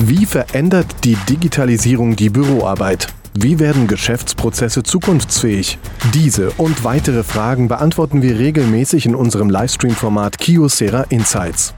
Wie 0.00 0.26
verändert 0.26 0.86
die 1.02 1.16
Digitalisierung 1.28 2.14
die 2.14 2.30
Büroarbeit? 2.30 3.08
Wie 3.34 3.58
werden 3.58 3.88
Geschäftsprozesse 3.88 4.84
zukunftsfähig? 4.84 5.76
Diese 6.14 6.52
und 6.52 6.84
weitere 6.84 7.24
Fragen 7.24 7.66
beantworten 7.66 8.22
wir 8.22 8.38
regelmäßig 8.38 9.06
in 9.06 9.16
unserem 9.16 9.50
Livestream-Format 9.50 10.38
Kiosera 10.38 11.02
Insights. 11.08 11.74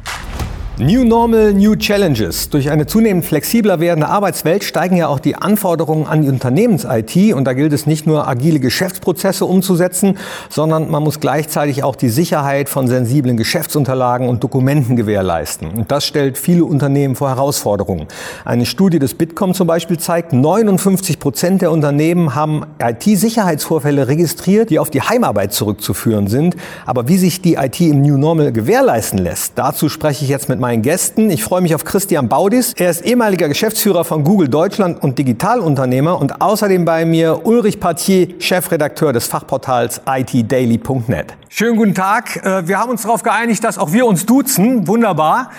New 0.80 1.04
Normal, 1.04 1.52
New 1.52 1.76
Challenges. 1.76 2.48
Durch 2.48 2.70
eine 2.70 2.86
zunehmend 2.86 3.26
flexibler 3.26 3.80
werdende 3.80 4.08
Arbeitswelt 4.08 4.64
steigen 4.64 4.96
ja 4.96 5.08
auch 5.08 5.18
die 5.18 5.36
Anforderungen 5.36 6.06
an 6.06 6.22
die 6.22 6.28
Unternehmens-IT. 6.30 7.34
Und 7.34 7.44
da 7.44 7.52
gilt 7.52 7.74
es 7.74 7.84
nicht 7.84 8.06
nur, 8.06 8.26
agile 8.26 8.60
Geschäftsprozesse 8.60 9.44
umzusetzen, 9.44 10.16
sondern 10.48 10.90
man 10.90 11.02
muss 11.02 11.20
gleichzeitig 11.20 11.84
auch 11.84 11.96
die 11.96 12.08
Sicherheit 12.08 12.70
von 12.70 12.88
sensiblen 12.88 13.36
Geschäftsunterlagen 13.36 14.26
und 14.26 14.42
Dokumenten 14.42 14.96
gewährleisten. 14.96 15.70
Und 15.70 15.90
das 15.90 16.06
stellt 16.06 16.38
viele 16.38 16.64
Unternehmen 16.64 17.14
vor 17.14 17.28
Herausforderungen. 17.28 18.06
Eine 18.46 18.64
Studie 18.64 18.98
des 18.98 19.12
Bitkom 19.12 19.52
zum 19.52 19.66
Beispiel 19.66 19.98
zeigt, 19.98 20.32
59 20.32 21.18
Prozent 21.18 21.60
der 21.60 21.72
Unternehmen 21.72 22.34
haben 22.34 22.64
IT-Sicherheitsvorfälle 22.82 24.08
registriert, 24.08 24.70
die 24.70 24.78
auf 24.78 24.88
die 24.88 25.02
Heimarbeit 25.02 25.52
zurückzuführen 25.52 26.28
sind. 26.28 26.56
Aber 26.86 27.06
wie 27.06 27.18
sich 27.18 27.42
die 27.42 27.56
IT 27.56 27.82
im 27.82 28.00
New 28.00 28.16
Normal 28.16 28.50
gewährleisten 28.50 29.18
lässt, 29.18 29.52
dazu 29.56 29.90
spreche 29.90 30.24
ich 30.24 30.30
jetzt 30.30 30.48
mit 30.48 30.58
meinem 30.58 30.69
meinen 30.70 30.82
Gästen. 30.82 31.30
Ich 31.30 31.42
freue 31.42 31.62
mich 31.62 31.74
auf 31.74 31.82
Christian 31.82 32.28
Baudis. 32.28 32.74
Er 32.74 32.90
ist 32.90 33.04
ehemaliger 33.04 33.48
Geschäftsführer 33.48 34.04
von 34.04 34.22
Google 34.22 34.46
Deutschland 34.46 35.02
und 35.02 35.18
Digitalunternehmer 35.18 36.20
und 36.20 36.40
außerdem 36.40 36.84
bei 36.84 37.04
mir 37.04 37.44
Ulrich 37.44 37.80
Partier, 37.80 38.28
Chefredakteur 38.38 39.12
des 39.12 39.26
Fachportals 39.26 40.00
itdaily.net. 40.06 41.34
Schönen 41.48 41.76
guten 41.76 41.94
Tag. 41.96 42.36
Äh, 42.46 42.68
wir 42.68 42.78
haben 42.78 42.88
uns 42.88 43.02
darauf 43.02 43.24
geeinigt, 43.24 43.64
dass 43.64 43.78
auch 43.78 43.92
wir 43.92 44.06
uns 44.06 44.26
duzen. 44.26 44.86
Wunderbar. 44.86 45.50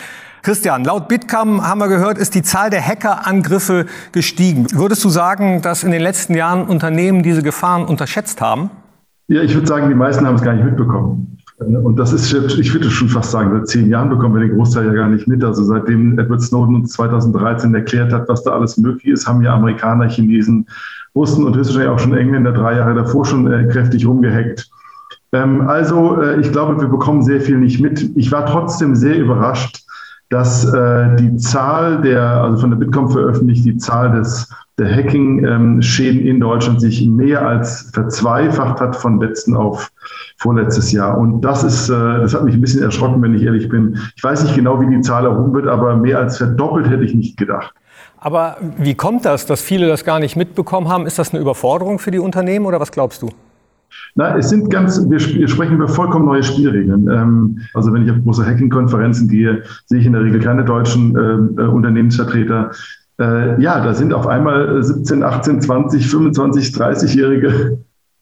Christian, 0.44 0.86
laut 0.86 1.10
Bitcam 1.10 1.68
haben 1.68 1.82
wir 1.82 1.90
gehört, 1.90 2.18
ist 2.18 2.34
die 2.34 2.42
Zahl 2.42 2.70
der 2.70 2.82
Hackerangriffe 2.82 3.88
gestiegen. 4.14 4.68
Würdest 4.72 5.04
du 5.04 5.10
sagen, 5.10 5.62
dass 5.62 5.84
in 5.84 5.92
den 5.92 6.02
letzten 6.02 6.36
Jahren 6.36 6.64
Unternehmen 6.68 7.22
diese 7.22 7.44
Gefahren 7.44 7.84
unterschätzt 7.84 8.40
haben? 8.40 8.70
Ja, 9.28 9.42
ich 9.42 9.54
würde 9.54 9.68
sagen, 9.68 9.90
die 9.90 9.96
meisten 9.96 10.26
haben 10.26 10.36
es 10.36 10.42
gar 10.42 10.54
nicht 10.54 10.64
mitbekommen. 10.64 11.38
Und 11.62 11.98
das 11.98 12.12
ist, 12.12 12.34
ich 12.34 12.74
würde 12.74 12.90
schon 12.90 13.10
fast 13.10 13.32
sagen, 13.32 13.52
seit 13.52 13.68
zehn 13.68 13.90
Jahren 13.90 14.10
bekommen 14.10 14.36
wir 14.36 14.48
den 14.48 14.56
Großteil 14.56 14.88
ja 14.88 14.94
gar 14.94 15.10
nicht 15.10 15.28
mit. 15.28 15.44
Also 15.44 15.64
seitdem 15.64 16.18
Edward 16.18 16.42
Snowden 16.42 16.76
uns 16.76 16.94
2013 16.94 17.74
erklärt 17.76 18.12
hat, 18.12 18.28
was 18.28 18.44
da 18.44 18.52
alles 18.52 18.78
möglich 18.78 19.14
ist, 19.14 19.28
haben 19.28 19.44
ja 19.44 19.54
Amerikaner, 19.54 20.10
Chinesen, 20.10 20.68
Russen 21.16 21.46
und 21.46 21.56
höchstwahrscheinlich 21.56 21.92
auch 21.92 22.00
schon 22.00 22.18
Engländer 22.18 22.52
drei 22.52 22.78
Jahre 22.78 22.96
davor 22.96 23.26
schon 23.26 23.52
äh, 23.52 23.68
kräftig 23.68 24.08
rumgehackt. 24.08 24.70
Ähm, 25.34 25.68
also 25.68 26.20
äh, 26.22 26.40
ich 26.40 26.52
glaube, 26.52 26.82
wir 26.82 26.88
bekommen 26.88 27.22
sehr 27.22 27.42
viel 27.42 27.58
nicht 27.58 27.80
mit. 27.80 28.10
Ich 28.16 28.32
war 28.32 28.46
trotzdem 28.46 28.96
sehr 28.96 29.18
überrascht, 29.18 29.84
dass 30.30 30.66
äh, 30.66 31.16
die 31.18 31.36
Zahl 31.38 32.02
der, 32.02 32.24
also 32.24 32.62
von 32.62 32.72
der 32.72 32.78
Bitkom 32.78 33.10
veröffentlicht, 33.10 33.66
die 33.66 33.78
Zahl 33.78 34.12
des, 34.14 34.50
der 34.80 34.90
Hacking-Schäden 34.90 36.22
ähm, 36.22 36.28
in 36.28 36.40
Deutschland 36.40 36.82
sich 36.82 37.06
mehr 37.06 37.46
als 37.46 37.92
verzweifacht 37.94 38.80
hat 38.80 38.96
von 38.96 39.20
letzten 39.20 39.56
auf 39.56 39.92
vorletztes 40.42 40.92
Jahr. 40.92 41.18
Und 41.18 41.42
das 41.42 41.64
ist, 41.64 41.90
äh, 41.90 41.94
das 41.94 42.34
hat 42.34 42.44
mich 42.44 42.56
ein 42.56 42.62
bisschen 42.62 42.84
erschrocken, 42.84 43.22
wenn 43.22 43.36
ich 43.36 43.44
ehrlich 43.44 43.70
bin. 43.70 43.98
Ich 44.16 44.24
weiß 44.24 44.44
nicht 44.44 44.56
genau, 44.56 44.82
wie 44.82 44.94
die 44.94 45.02
Zahl 45.02 45.26
erhoben 45.26 45.54
wird, 45.54 45.68
aber 45.68 45.96
mehr 45.96 46.20
als 46.20 46.38
verdoppelt 46.38 46.90
hätte 46.90 47.04
ich 47.04 47.14
nicht 47.14 47.38
gedacht. 47.38 47.74
Aber 48.18 48.58
wie 48.78 48.96
kommt 48.96 49.26
das, 49.26 49.46
dass 49.46 49.62
viele 49.62 49.88
das 49.88 50.04
gar 50.04 50.20
nicht 50.20 50.36
mitbekommen 50.36 50.90
haben? 50.90 51.06
Ist 51.08 51.18
das 51.18 51.32
eine 51.32 51.42
Überforderung 51.42 52.00
für 52.00 52.12
die 52.12 52.20
Unternehmen 52.20 52.66
oder 52.66 52.80
was 52.80 52.92
glaubst 52.92 53.22
du? 53.22 53.30
Na, 54.16 54.38
es 54.38 54.50
sind 54.50 54.70
ganz, 54.70 55.00
wir, 55.10 55.20
wir 55.20 55.48
sprechen 55.48 55.76
über 55.76 55.88
vollkommen 55.88 56.26
neue 56.26 56.44
Spielregeln. 56.44 57.08
Ähm, 57.10 57.60
also 57.74 57.94
wenn 57.94 58.04
ich 58.04 58.12
auf 58.12 58.18
große 58.24 58.46
Hacking-Konferenzen 58.46 59.28
gehe, 59.28 59.64
sehe 59.86 60.00
ich 60.00 60.06
in 60.06 60.14
der 60.14 60.24
Regel 60.24 60.40
keine 60.40 60.66
deutschen 60.66 61.16
äh, 61.16 61.62
Unternehmensvertreter. 61.64 62.72
Äh, 63.20 63.62
ja, 63.62 63.84
da 63.84 63.94
sind 63.94 64.14
auf 64.14 64.28
einmal 64.28 64.84
17, 64.84 65.24
18, 65.24 65.62
20, 65.62 66.08
25, 66.08 66.68
30-Jährige 66.70 67.80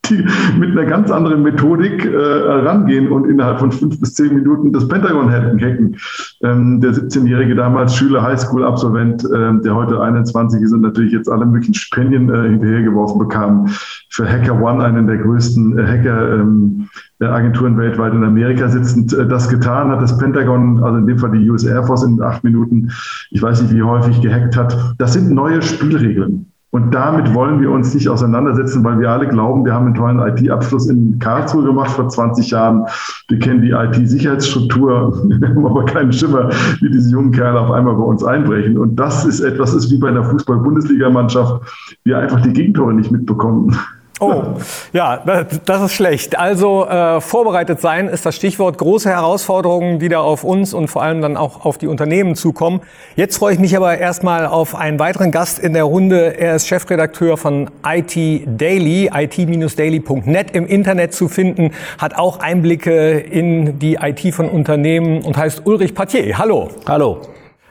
die 0.10 0.26
mit 0.58 0.72
einer 0.72 0.86
ganz 0.86 1.12
anderen 1.12 1.44
Methodik 1.44 2.06
äh, 2.06 2.18
rangehen 2.18 3.12
und 3.12 3.30
innerhalb 3.30 3.60
von 3.60 3.72
fünf 3.72 4.00
bis 4.00 4.14
zehn 4.14 4.34
Minuten 4.34 4.74
das 4.74 4.88
Pentagon 4.88 5.32
hacken. 5.32 5.96
Ähm, 6.42 6.82
der 6.82 6.92
17-jährige 6.92 7.56
damals 7.56 7.96
Schüler, 7.96 8.22
Highschool-Absolvent, 8.24 9.24
äh, 9.26 9.62
der 9.62 9.76
heute 9.76 10.02
21 10.02 10.62
ist 10.62 10.74
und 10.74 10.82
natürlich 10.82 11.14
jetzt 11.14 11.30
alle 11.30 11.46
möglichen 11.46 11.74
Stipendien 11.74 12.30
äh, 12.30 12.50
hinterhergeworfen 12.50 13.20
bekam, 13.20 13.68
für 14.10 14.28
Hacker 14.28 14.62
One, 14.62 14.84
einen 14.84 15.08
der 15.08 15.18
größten 15.18 15.78
äh, 15.78 15.86
Hacker-Agenturen 15.86 17.74
ähm, 17.74 17.78
weltweit 17.78 18.14
in 18.14 18.24
Amerika 18.24 18.68
sitzend, 18.70 19.14
äh, 19.14 19.28
das 19.28 19.50
getan 19.50 19.90
hat. 19.90 20.02
Das 20.02 20.18
Pentagon, 20.18 20.84
also 20.84 20.98
in 20.98 21.08
dem 21.08 21.18
Fall 21.18 21.32
die 21.32 21.50
US 21.50 21.64
Air 21.64 21.84
Force 21.84 22.04
in 22.04 22.22
acht 22.22 22.44
Minuten, 22.44 22.92
ich 23.32 23.42
weiß 23.42 23.62
nicht, 23.62 23.74
wie 23.74 23.84
häufig 23.84 24.22
gehackt 24.22 24.58
hat. 24.58 24.96
Das 24.98 25.14
sind 25.14 25.32
neue 25.32 25.62
Spielregeln. 25.62 26.49
Und 26.72 26.94
damit 26.94 27.34
wollen 27.34 27.60
wir 27.60 27.72
uns 27.72 27.96
nicht 27.96 28.08
auseinandersetzen, 28.08 28.84
weil 28.84 29.00
wir 29.00 29.10
alle 29.10 29.28
glauben, 29.28 29.66
wir 29.66 29.74
haben 29.74 29.88
einen 29.88 29.96
tollen 29.96 30.20
IT-Abschluss 30.20 30.88
in 30.88 31.18
Karlsruhe 31.18 31.64
gemacht 31.64 31.90
vor 31.90 32.08
20 32.08 32.52
Jahren. 32.52 32.86
Wir 33.28 33.40
kennen 33.40 33.62
die 33.64 33.72
IT-Sicherheitsstruktur, 33.72 35.20
wir 35.28 35.50
haben 35.50 35.66
aber 35.66 35.86
keinen 35.86 36.14
Schimmer, 36.14 36.50
wie 36.80 36.92
diese 36.92 37.10
jungen 37.10 37.32
Kerle 37.32 37.60
auf 37.60 37.72
einmal 37.72 37.96
bei 37.96 38.04
uns 38.04 38.24
einbrechen. 38.24 38.78
Und 38.78 38.98
das 38.98 39.26
ist 39.26 39.40
etwas, 39.40 39.74
ist 39.74 39.90
wie 39.90 39.98
bei 39.98 40.10
einer 40.10 40.24
Fußball-Bundesligamannschaft, 40.24 41.96
wir 42.04 42.20
einfach 42.20 42.42
die 42.42 42.54
Gegentore 42.54 42.94
nicht 42.94 43.10
mitbekommen. 43.10 43.76
Oh, 44.20 44.44
ja, 44.92 45.24
das 45.66 45.82
ist 45.82 45.94
schlecht. 45.94 46.38
Also 46.38 46.86
äh, 46.86 47.22
vorbereitet 47.22 47.80
sein 47.80 48.10
ist 48.10 48.26
das 48.26 48.36
Stichwort. 48.36 48.78
Große 48.78 49.10
Herausforderungen, 49.10 50.00
die 50.00 50.10
da 50.10 50.20
auf 50.20 50.44
uns 50.44 50.74
und 50.74 50.90
vor 50.90 51.04
allem 51.04 51.22
dann 51.22 51.38
auch 51.38 51.64
auf 51.64 51.78
die 51.78 51.88
Unternehmen 51.88 52.36
zukommen. 52.36 52.82
Jetzt 53.16 53.38
freue 53.38 53.54
ich 53.54 53.60
mich 53.60 53.78
aber 53.78 53.98
erstmal 53.98 54.46
auf 54.46 54.76
einen 54.76 55.00
weiteren 55.00 55.32
Gast 55.32 55.58
in 55.58 55.72
der 55.72 55.86
Runde. 55.86 56.38
Er 56.38 56.56
ist 56.56 56.68
Chefredakteur 56.68 57.38
von 57.38 57.70
IT 57.86 58.16
Daily, 58.46 59.10
it-daily.net 59.14 60.52
im 60.52 60.68
Internet 60.68 61.14
zu 61.14 61.30
finden, 61.30 61.72
hat 61.98 62.18
auch 62.18 62.40
Einblicke 62.40 63.20
in 63.20 63.80
die 63.80 63.96
IT 63.96 64.36
von 64.36 64.50
Unternehmen 64.50 65.22
und 65.22 65.38
heißt 65.38 65.66
Ulrich 65.66 65.96
Patier. 65.96 66.38
Hallo. 66.38 66.70
Hallo. 66.86 67.22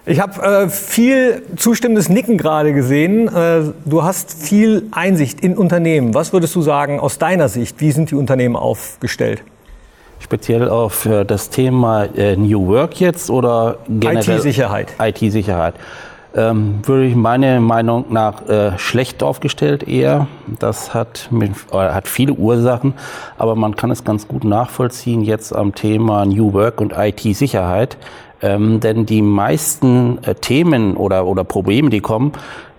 Ich 0.09 0.21
habe 0.21 0.43
äh, 0.43 0.69
viel 0.71 1.43
zustimmendes 1.57 2.09
Nicken 2.09 2.39
gerade 2.39 2.73
gesehen. 2.73 3.29
Äh, 3.29 3.73
du 3.85 4.03
hast 4.03 4.33
viel 4.33 4.87
Einsicht 4.91 5.41
in 5.41 5.55
Unternehmen. 5.55 6.15
Was 6.15 6.33
würdest 6.33 6.55
du 6.55 6.63
sagen 6.63 6.99
aus 6.99 7.19
deiner 7.19 7.51
Sicht? 7.51 7.79
Wie 7.83 7.93
sind 7.93 8.11
die 8.11 8.15
Unternehmen 8.15 8.57
aufgestellt? 8.57 9.43
Speziell 10.19 10.71
auf 10.71 11.05
äh, 11.05 11.25
das 11.25 11.51
Thema 11.51 12.05
äh, 12.05 12.37
New 12.37 12.69
Work 12.69 12.99
jetzt 13.01 13.29
oder 13.29 13.77
generell? 13.87 14.37
IT-Sicherheit. 14.39 14.95
IT-Sicherheit. 14.99 15.75
Ähm, 16.35 16.81
würde 16.85 17.05
ich 17.05 17.15
meine 17.15 17.61
Meinung 17.61 18.07
nach 18.09 18.49
äh, 18.49 18.79
schlecht 18.79 19.23
aufgestellt 19.23 19.87
eher. 19.87 20.27
Das 20.59 20.95
hat, 20.95 21.29
mit, 21.31 21.53
hat 21.71 22.09
viele 22.09 22.33
Ursachen, 22.33 22.95
aber 23.37 23.57
man 23.57 23.77
kann 23.77 23.91
es 23.91 24.05
ganz 24.05 24.27
gut 24.27 24.45
nachvollziehen 24.45 25.23
jetzt 25.23 25.55
am 25.55 25.75
Thema 25.75 26.25
New 26.25 26.55
Work 26.55 26.81
und 26.81 26.95
IT-Sicherheit. 26.97 27.99
Ähm, 28.41 28.81
denn 28.81 29.07
die 29.07 29.23
meisten 29.23 30.23
äh, 30.23 30.35
Themen 30.35 30.97
oder, 30.97 31.27
oder 31.27 31.45
Probleme, 31.45 31.91
die 31.91 32.01
kommen, 32.01 32.33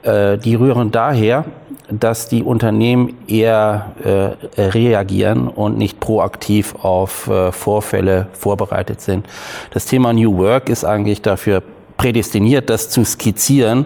äh, 0.03 0.37
die 0.37 0.55
rühren 0.55 0.91
daher, 0.91 1.45
dass 1.91 2.29
die 2.29 2.43
Unternehmen 2.43 3.17
eher 3.27 3.91
äh, 4.03 4.61
reagieren 4.61 5.47
und 5.47 5.77
nicht 5.77 5.99
proaktiv 5.99 6.75
auf 6.81 7.27
äh, 7.27 7.51
Vorfälle 7.51 8.27
vorbereitet 8.33 9.01
sind. 9.01 9.25
Das 9.71 9.85
Thema 9.85 10.13
New 10.13 10.37
Work 10.37 10.69
ist 10.69 10.85
eigentlich 10.85 11.21
dafür 11.21 11.63
prädestiniert, 11.97 12.69
das 12.69 12.89
zu 12.89 13.03
skizzieren. 13.03 13.85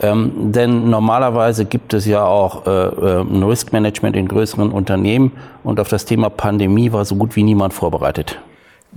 Ähm, 0.00 0.52
denn 0.52 0.90
normalerweise 0.90 1.64
gibt 1.64 1.94
es 1.94 2.04
ja 2.04 2.24
auch 2.24 2.66
äh, 2.66 2.70
äh, 2.70 3.20
ein 3.20 3.42
Risk 3.44 3.72
Management 3.72 4.16
in 4.16 4.26
größeren 4.26 4.70
Unternehmen 4.70 5.32
und 5.62 5.78
auf 5.78 5.88
das 5.88 6.04
Thema 6.04 6.28
Pandemie 6.30 6.92
war 6.92 7.04
so 7.04 7.14
gut 7.14 7.36
wie 7.36 7.44
niemand 7.44 7.72
vorbereitet. 7.72 8.38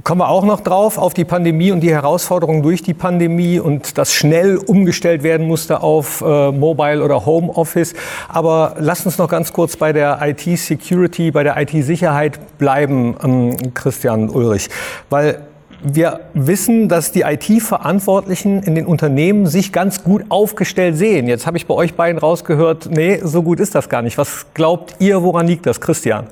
Kommen 0.04 0.22
wir 0.22 0.30
auch 0.30 0.46
noch 0.46 0.60
drauf 0.60 1.00
auf 1.00 1.16
die 1.16 1.26
Pandemie 1.26 1.72
und 1.72 1.80
die 1.80 1.92
Herausforderungen 1.92 2.62
durch 2.62 2.84
die 2.84 2.94
Pandemie 2.94 3.60
und 3.60 3.98
das 3.98 4.14
schnell 4.14 4.58
umgestellt 4.58 5.24
werden 5.24 5.48
musste 5.48 5.82
auf 5.82 6.22
äh, 6.22 6.52
Mobile 6.52 7.04
oder 7.04 7.26
Home 7.26 7.50
Office. 7.50 7.96
Aber 8.28 8.76
lasst 8.78 9.08
uns 9.08 9.18
noch 9.18 9.28
ganz 9.28 9.52
kurz 9.52 9.76
bei 9.76 9.94
der 9.94 10.20
IT-Security, 10.22 11.32
bei 11.32 11.44
der 11.44 11.58
IT-Sicherheit 11.58 12.58
bleiben, 12.60 13.16
ähm, 13.24 13.74
Christian 13.74 14.30
Ulrich, 14.30 14.70
weil 15.10 15.42
wir 15.82 16.22
wissen, 16.34 16.90
dass 16.90 17.12
die 17.12 17.22
IT-Verantwortlichen 17.22 18.64
in 18.64 18.76
den 18.76 18.86
Unternehmen 18.86 19.46
sich 19.48 19.72
ganz 19.72 20.04
gut 20.04 20.26
aufgestellt 20.30 20.98
sehen. 20.98 21.28
Jetzt 21.28 21.46
habe 21.48 21.58
ich 21.58 21.66
bei 21.66 21.74
euch 21.74 21.96
beiden 21.96 22.20
rausgehört, 22.20 22.90
nee, 22.92 23.20
so 23.24 23.44
gut 23.44 23.60
ist 23.60 23.76
das 23.76 23.90
gar 23.90 24.02
nicht. 24.02 24.18
Was 24.18 24.46
glaubt 24.54 24.96
ihr, 25.00 25.24
woran 25.24 25.48
liegt 25.48 25.66
das, 25.66 25.82
Christian? 25.82 26.28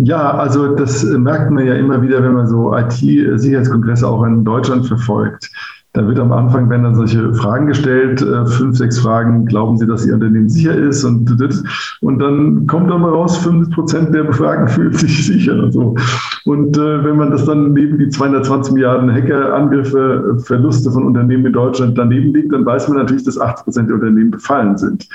Ja, 0.00 0.30
also 0.30 0.76
das 0.76 1.02
merkt 1.02 1.50
man 1.50 1.66
ja 1.66 1.74
immer 1.74 2.00
wieder, 2.00 2.22
wenn 2.22 2.34
man 2.34 2.46
so 2.46 2.76
IT-Sicherheitskongresse 2.76 4.06
auch 4.06 4.24
in 4.24 4.44
Deutschland 4.44 4.86
verfolgt. 4.86 5.50
Da 5.94 6.06
wird 6.06 6.20
am 6.20 6.32
Anfang, 6.32 6.70
wenn 6.70 6.84
dann 6.84 6.94
solche 6.94 7.32
Fragen 7.34 7.66
gestellt, 7.66 8.22
äh, 8.22 8.46
fünf, 8.46 8.76
sechs 8.76 9.00
Fragen, 9.00 9.46
glauben 9.46 9.78
Sie, 9.78 9.86
dass 9.86 10.06
Ihr 10.06 10.14
Unternehmen 10.14 10.48
sicher 10.48 10.72
ist? 10.72 11.02
Und, 11.02 11.28
und 12.02 12.18
dann 12.20 12.66
kommt 12.68 12.92
aber 12.92 13.10
raus, 13.10 13.38
50 13.38 13.74
Prozent 13.74 14.14
der 14.14 14.22
Befragten 14.24 14.68
fühlen 14.74 14.92
sich 14.92 15.26
sicher 15.26 15.60
und 15.60 15.72
so. 15.72 15.96
Und 16.44 16.76
äh, 16.76 17.04
wenn 17.04 17.16
man 17.16 17.32
das 17.32 17.46
dann 17.46 17.72
neben 17.72 17.98
die 17.98 18.10
220 18.10 18.74
Milliarden 18.74 19.12
Hackerangriffe, 19.12 20.36
äh, 20.36 20.40
Verluste 20.40 20.92
von 20.92 21.04
Unternehmen 21.04 21.46
in 21.46 21.52
Deutschland 21.54 21.98
daneben 21.98 22.32
legt, 22.32 22.52
dann 22.52 22.64
weiß 22.64 22.88
man 22.88 22.98
natürlich, 22.98 23.24
dass 23.24 23.40
80 23.40 23.64
Prozent 23.64 23.88
der 23.88 23.96
Unternehmen 23.96 24.30
befallen 24.30 24.76
sind. 24.76 25.08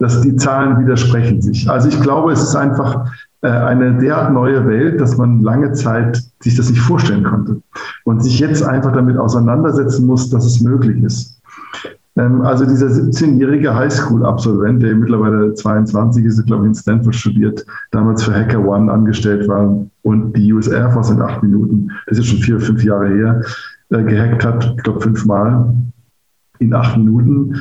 Dass 0.00 0.20
die 0.22 0.34
Zahlen 0.34 0.80
widersprechen 0.80 1.40
sich. 1.40 1.70
Also 1.70 1.88
ich 1.88 2.00
glaube, 2.00 2.32
es 2.32 2.42
ist 2.42 2.56
einfach 2.56 3.08
eine 3.48 3.98
derart 3.98 4.32
neue 4.32 4.66
Welt, 4.66 5.00
dass 5.00 5.16
man 5.16 5.42
lange 5.42 5.72
Zeit 5.72 6.22
sich 6.40 6.56
das 6.56 6.70
nicht 6.70 6.80
vorstellen 6.80 7.24
konnte 7.24 7.60
und 8.04 8.22
sich 8.22 8.38
jetzt 8.38 8.62
einfach 8.62 8.92
damit 8.92 9.16
auseinandersetzen 9.16 10.06
muss, 10.06 10.30
dass 10.30 10.44
es 10.44 10.60
möglich 10.60 11.02
ist. 11.02 11.36
Ähm, 12.16 12.42
also 12.42 12.64
dieser 12.64 12.86
17-jährige 12.86 13.74
Highschool-Absolvent, 13.74 14.82
der 14.82 14.94
mittlerweile 14.94 15.54
22 15.54 16.24
ist, 16.24 16.46
glaube 16.46 16.64
ich, 16.64 16.68
in 16.68 16.74
Stanford 16.74 17.14
studiert, 17.14 17.66
damals 17.90 18.24
für 18.24 18.34
Hacker 18.34 18.64
One 18.66 18.90
angestellt 18.90 19.46
war 19.48 19.86
und 20.02 20.32
die 20.36 20.52
US 20.52 20.68
Air 20.68 20.90
Force 20.90 21.10
in 21.10 21.20
acht 21.20 21.42
Minuten, 21.42 21.90
das 22.06 22.18
ist 22.18 22.26
schon 22.26 22.38
vier, 22.38 22.58
fünf 22.58 22.82
Jahre 22.82 23.08
her, 23.08 23.42
äh, 23.90 24.02
gehackt 24.02 24.44
hat, 24.44 24.74
ich 24.76 24.82
glaube 24.82 25.00
fünfmal 25.00 25.74
in 26.58 26.74
acht 26.74 26.96
Minuten. 26.96 27.60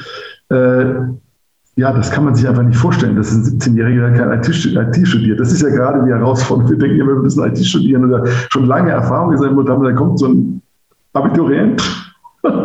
Ja, 1.77 1.91
das 1.91 2.09
kann 2.09 2.23
man 2.23 2.35
sich 2.35 2.47
einfach 2.47 2.63
nicht 2.63 2.77
vorstellen, 2.77 3.17
dass 3.17 3.33
ein 3.33 3.43
17-Jähriger 3.43 4.13
kein 4.13 4.31
IT, 4.31 5.07
studiert. 5.07 5.39
Das 5.41 5.51
ist 5.51 5.61
ja 5.61 5.69
gerade 5.69 6.05
die 6.05 6.11
Herausforderung. 6.11 6.71
Wir 6.71 6.77
denken 6.77 7.01
immer, 7.01 7.15
wir 7.15 7.21
müssen 7.21 7.43
IT 7.43 7.57
studieren 7.65 8.05
oder 8.05 8.25
schon 8.49 8.65
lange 8.65 8.91
Erfahrung 8.91 9.31
gesammelt 9.31 9.67
haben. 9.67 9.83
Da 9.83 9.91
kommt 9.91 10.19
so 10.19 10.27
ein 10.27 10.61
Abiturient 11.11 12.04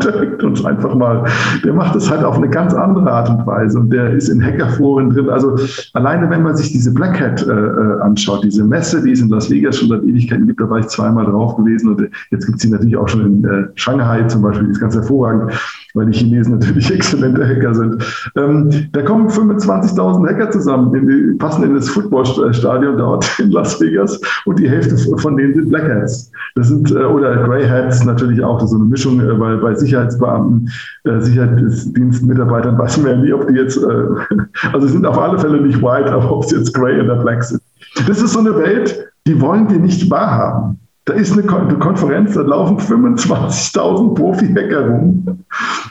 direkt 0.02 0.42
uns 0.42 0.64
einfach 0.64 0.94
mal, 0.94 1.24
der 1.64 1.72
macht 1.72 1.94
das 1.94 2.10
halt 2.10 2.24
auf 2.24 2.36
eine 2.36 2.48
ganz 2.48 2.74
andere 2.74 3.10
Art 3.10 3.28
und 3.28 3.46
Weise 3.46 3.78
und 3.78 3.90
der 3.90 4.10
ist 4.10 4.28
in 4.28 4.42
Hackerforen 4.42 5.10
drin. 5.10 5.28
Also 5.28 5.56
alleine, 5.94 6.28
wenn 6.30 6.42
man 6.42 6.56
sich 6.56 6.72
diese 6.72 6.92
Black 6.92 7.20
Hat 7.20 7.46
äh, 7.46 7.50
äh, 7.50 8.00
anschaut, 8.00 8.44
diese 8.44 8.64
Messe, 8.64 9.02
die 9.02 9.12
es 9.12 9.20
in 9.20 9.28
Las 9.28 9.50
Vegas 9.50 9.76
schon 9.76 9.88
seit 9.88 10.02
Ewigkeiten 10.02 10.46
gibt, 10.46 10.60
da 10.60 10.68
war 10.68 10.78
ich 10.78 10.86
zweimal 10.88 11.26
drauf 11.26 11.56
gewesen 11.56 11.90
und 11.90 12.08
jetzt 12.30 12.46
gibt 12.46 12.56
es 12.56 12.62
sie 12.62 12.70
natürlich 12.70 12.96
auch 12.96 13.08
schon 13.08 13.26
in 13.26 13.44
äh, 13.44 13.64
Shanghai 13.74 14.22
zum 14.24 14.42
Beispiel, 14.42 14.66
die 14.66 14.72
ist 14.72 14.80
ganz 14.80 14.94
hervorragend 14.94 15.52
weil 15.94 16.06
die 16.06 16.18
Chinesen 16.18 16.58
natürlich 16.58 16.90
exzellente 16.94 17.46
Hacker 17.46 17.74
sind. 17.74 18.30
Ähm, 18.36 18.70
da 18.92 19.02
kommen 19.02 19.28
25.000 19.28 20.28
Hacker 20.28 20.50
zusammen, 20.50 20.94
in 20.94 21.06
die, 21.06 21.38
passen 21.38 21.64
in 21.64 21.74
das 21.74 21.88
Footballstadion 21.88 22.98
dort 22.98 23.26
in 23.38 23.50
Las 23.50 23.80
Vegas 23.80 24.20
und 24.44 24.58
die 24.58 24.68
Hälfte 24.68 24.96
von 25.18 25.36
denen 25.36 25.54
sind 25.54 25.68
Black 25.68 25.88
Hats. 25.90 26.30
Das 26.54 26.68
sind, 26.68 26.90
äh, 26.90 27.04
oder 27.04 27.44
Grey 27.44 27.66
Hats 27.66 28.04
natürlich 28.04 28.42
auch, 28.42 28.58
das 28.58 28.64
ist 28.64 28.70
so 28.70 28.76
eine 28.76 28.86
Mischung, 28.86 29.20
äh, 29.20 29.38
weil 29.38 29.58
bei 29.58 29.69
Sicherheitsbeamten, 29.76 30.70
äh, 31.04 31.20
Sicherheitsdienstmitarbeitern 31.20 32.78
weiß 32.78 32.98
man 32.98 33.10
ja 33.10 33.16
nie, 33.16 33.32
ob 33.32 33.46
die 33.48 33.54
jetzt, 33.54 33.76
äh, 33.76 34.06
also 34.72 34.86
sind 34.86 35.06
auf 35.06 35.18
alle 35.18 35.38
Fälle 35.38 35.60
nicht 35.60 35.80
white, 35.80 36.10
aber 36.10 36.30
ob 36.30 36.44
sie 36.44 36.56
jetzt 36.56 36.74
Grey 36.74 37.00
oder 37.00 37.16
Black 37.16 37.44
sind. 37.44 37.60
Das 38.06 38.22
ist 38.22 38.32
so 38.32 38.40
eine 38.40 38.56
Welt, 38.56 39.10
die 39.26 39.40
wollen 39.40 39.68
wir 39.70 39.78
nicht 39.78 40.10
wahrhaben. 40.10 40.78
Da 41.06 41.14
ist 41.14 41.32
eine 41.32 41.42
Konferenz, 41.44 42.34
da 42.34 42.42
laufen 42.42 42.78
25.000 42.78 44.14
Profi-Hacker 44.14 44.88
rum 44.88 45.44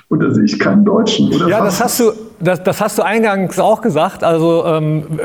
und 0.07 0.23
da 0.23 0.31
sehe 0.31 0.45
ich 0.45 0.57
keinen 0.59 0.85
Deutschen. 0.85 1.31
ja, 1.47 1.63
das 1.63 1.83
hast, 1.83 1.99
du, 1.99 2.11
das, 2.39 2.63
das, 2.63 2.81
hast 2.81 2.97
du 2.97 3.03
eingangs 3.03 3.59
auch 3.59 3.81
gesagt. 3.81 4.23
Also 4.23 4.65
ähm, 4.65 5.19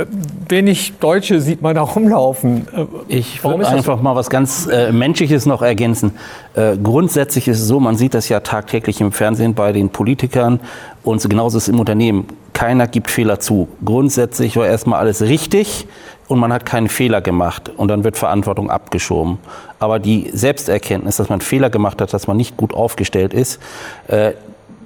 wenig 0.49 0.95
Deutsche 0.99 1.41
sieht 1.41 1.63
man 1.63 1.75
da 1.75 1.83
rumlaufen. 1.83 2.67
Äh, 2.75 2.87
ich 3.09 3.43
würde 3.45 3.67
einfach 3.67 4.01
mal 4.01 4.17
was 4.17 4.31
ganz 4.31 4.67
äh, 4.67 4.93
Menschliches 4.93 5.47
noch 5.47 5.63
ergänzen. 5.63 6.13
Äh, 6.55 6.77
grundsätzlich 6.77 7.49
ist 7.49 7.61
es 7.61 7.69
so, 7.69 7.81
man 7.81 7.97
sieht 7.97 8.15
das 8.15 8.29
ja 8.29 8.41
tagtäglich 8.41 9.01
im 9.01 9.13
Fernsehen 9.13 9.55
bei 9.55 9.73
den 9.73 9.91
Politikern 9.91 10.61
und 11.03 11.29
genauso 11.29 11.59
ist 11.59 11.65
es 11.65 11.69
im 11.69 11.81
Unternehmen. 11.81 12.27
Keiner 12.53 12.87
gibt 12.87 13.11
Fehler 13.11 13.41
zu. 13.41 13.69
Grundsätzlich 13.85 14.57
war 14.57 14.67
erstmal 14.67 15.01
alles 15.01 15.23
richtig 15.23 15.87
und 16.29 16.39
man 16.39 16.53
hat 16.53 16.65
keinen 16.65 16.89
Fehler 16.89 17.21
gemacht 17.21 17.71
und 17.77 17.89
dann 17.89 18.05
wird 18.05 18.17
Verantwortung 18.17 18.71
abgeschoben. 18.71 19.39
Aber 19.79 19.99
die 19.99 20.31
Selbsterkenntnis, 20.33 21.17
dass 21.17 21.29
man 21.29 21.41
Fehler 21.41 21.71
gemacht 21.71 22.01
hat, 22.01 22.13
dass 22.13 22.27
man 22.27 22.37
nicht 22.37 22.57
gut 22.57 22.73
aufgestellt 22.73 23.35
ist, 23.35 23.61
äh, 24.09 24.33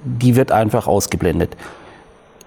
die 0.03 0.35
wird 0.35 0.51
einfach 0.51 0.87
ausgeblendet. 0.87 1.55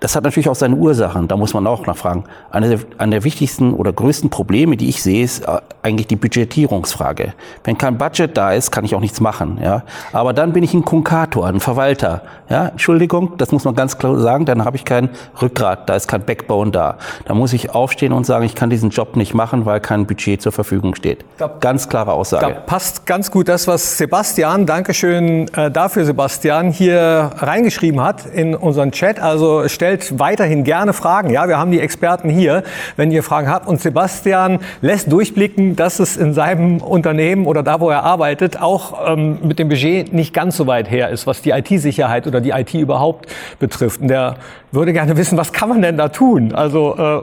Das 0.02 0.16
hat 0.16 0.24
natürlich 0.24 0.48
auch 0.48 0.56
seine 0.56 0.74
Ursachen, 0.74 1.28
da 1.28 1.36
muss 1.36 1.54
man 1.54 1.64
auch 1.64 1.86
nachfragen. 1.86 2.24
Eine 2.50 2.70
der, 2.70 2.78
eine 2.98 3.12
der 3.12 3.24
wichtigsten 3.24 3.72
oder 3.72 3.92
größten 3.92 4.30
Probleme, 4.30 4.76
die 4.76 4.88
ich 4.88 5.00
sehe, 5.00 5.22
ist 5.22 5.46
äh, 5.46 5.60
eigentlich 5.80 6.08
die 6.08 6.16
Budgetierungsfrage. 6.16 7.34
Wenn 7.62 7.78
kein 7.78 7.98
Budget 7.98 8.36
da 8.36 8.52
ist, 8.52 8.72
kann 8.72 8.84
ich 8.84 8.96
auch 8.96 9.00
nichts 9.00 9.20
machen. 9.20 9.60
Ja? 9.62 9.84
Aber 10.12 10.32
dann 10.32 10.52
bin 10.52 10.64
ich 10.64 10.74
ein 10.74 10.84
Kunkator, 10.84 11.46
ein 11.46 11.60
Verwalter. 11.60 12.22
Ja? 12.48 12.68
Entschuldigung, 12.68 13.34
das 13.38 13.52
muss 13.52 13.62
man 13.64 13.76
ganz 13.76 13.96
klar 13.96 14.18
sagen, 14.18 14.44
dann 14.44 14.64
habe 14.64 14.76
ich 14.76 14.84
kein 14.84 15.10
Rückgrat, 15.40 15.88
da 15.88 15.94
ist 15.94 16.08
kein 16.08 16.24
Backbone 16.24 16.72
da. 16.72 16.98
Da 17.24 17.34
muss 17.34 17.52
ich 17.52 17.70
aufstehen 17.70 18.12
und 18.12 18.26
sagen, 18.26 18.44
ich 18.44 18.56
kann 18.56 18.70
diesen 18.70 18.90
Job 18.90 19.14
nicht 19.14 19.34
machen, 19.34 19.66
weil 19.66 19.78
kein 19.78 20.06
Budget 20.06 20.42
zur 20.42 20.50
Verfügung 20.50 20.96
steht. 20.96 21.24
Da, 21.38 21.46
ganz 21.60 21.88
klare 21.88 22.12
Aussage. 22.12 22.54
Da 22.54 22.60
passt 22.60 23.06
ganz 23.06 23.30
gut 23.30 23.48
das, 23.48 23.68
was 23.68 23.98
Sebastian, 23.98 24.66
Dankeschön 24.66 25.46
äh, 25.54 25.70
dafür 25.70 26.04
Sebastian, 26.04 26.72
hier 26.72 27.30
reingeschrieben 27.36 28.00
hat 28.00 28.26
in 28.26 28.56
unseren 28.56 28.90
Chat. 28.90 29.20
Also 29.20 29.68
stellt 29.68 29.91
stellt 29.92 30.18
weiterhin 30.18 30.64
gerne 30.64 30.92
Fragen. 30.92 31.30
Ja, 31.30 31.48
wir 31.48 31.58
haben 31.58 31.70
die 31.70 31.80
Experten 31.80 32.28
hier, 32.28 32.62
wenn 32.96 33.10
ihr 33.10 33.22
Fragen 33.22 33.48
habt. 33.48 33.66
Und 33.66 33.80
Sebastian 33.80 34.60
lässt 34.80 35.12
durchblicken, 35.12 35.76
dass 35.76 35.98
es 35.98 36.16
in 36.16 36.34
seinem 36.34 36.78
Unternehmen 36.78 37.46
oder 37.46 37.62
da, 37.62 37.80
wo 37.80 37.90
er 37.90 38.04
arbeitet, 38.04 38.60
auch 38.60 39.12
ähm, 39.12 39.38
mit 39.42 39.58
dem 39.58 39.68
Budget 39.68 40.12
nicht 40.12 40.32
ganz 40.32 40.56
so 40.56 40.66
weit 40.66 40.90
her 40.90 41.10
ist, 41.10 41.26
was 41.26 41.42
die 41.42 41.50
IT-Sicherheit 41.50 42.26
oder 42.26 42.40
die 42.40 42.50
IT 42.50 42.74
überhaupt 42.74 43.26
betrifft. 43.58 44.00
Und 44.00 44.08
der 44.08 44.36
würde 44.70 44.92
gerne 44.92 45.16
wissen, 45.16 45.36
was 45.36 45.52
kann 45.52 45.68
man 45.68 45.82
denn 45.82 45.96
da 45.96 46.08
tun? 46.08 46.54
Also 46.54 46.96
äh, 46.96 47.22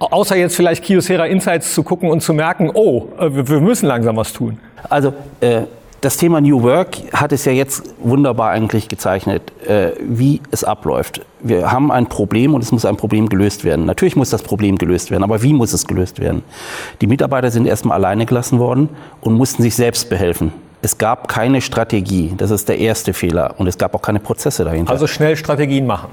Außer 0.00 0.36
jetzt 0.36 0.54
vielleicht 0.54 0.84
Kiosera 0.84 1.26
Insights 1.26 1.74
zu 1.74 1.82
gucken 1.82 2.08
und 2.08 2.20
zu 2.20 2.32
merken, 2.32 2.70
oh, 2.72 3.08
äh, 3.18 3.48
wir 3.48 3.60
müssen 3.60 3.86
langsam 3.86 4.16
was 4.16 4.32
tun. 4.32 4.60
Also 4.88 5.12
äh, 5.40 5.62
das 6.00 6.16
Thema 6.16 6.40
New 6.40 6.62
Work 6.62 6.98
hat 7.12 7.32
es 7.32 7.44
ja 7.44 7.52
jetzt 7.52 7.94
wunderbar 7.98 8.50
eigentlich 8.50 8.88
gezeichnet, 8.88 9.42
äh, 9.66 9.92
wie 10.00 10.40
es 10.50 10.64
abläuft. 10.64 11.22
Wir 11.40 11.72
haben 11.72 11.90
ein 11.90 12.08
Problem 12.08 12.54
und 12.54 12.62
es 12.62 12.72
muss 12.72 12.84
ein 12.84 12.96
Problem 12.96 13.28
gelöst 13.28 13.64
werden. 13.64 13.84
Natürlich 13.84 14.16
muss 14.16 14.30
das 14.30 14.42
Problem 14.42 14.78
gelöst 14.78 15.10
werden, 15.10 15.24
aber 15.24 15.42
wie 15.42 15.52
muss 15.52 15.72
es 15.72 15.86
gelöst 15.86 16.20
werden? 16.20 16.42
Die 17.00 17.06
Mitarbeiter 17.06 17.50
sind 17.50 17.66
erstmal 17.66 17.96
alleine 17.96 18.26
gelassen 18.26 18.58
worden 18.58 18.88
und 19.20 19.34
mussten 19.34 19.62
sich 19.62 19.74
selbst 19.74 20.08
behelfen. 20.08 20.52
Es 20.82 20.98
gab 20.98 21.26
keine 21.26 21.60
Strategie, 21.60 22.34
das 22.36 22.52
ist 22.52 22.68
der 22.68 22.78
erste 22.78 23.12
Fehler, 23.12 23.54
und 23.58 23.66
es 23.66 23.78
gab 23.78 23.94
auch 23.96 24.02
keine 24.02 24.20
Prozesse 24.20 24.64
dahinter. 24.64 24.92
Also 24.92 25.08
schnell 25.08 25.36
Strategien 25.36 25.86
machen 25.86 26.08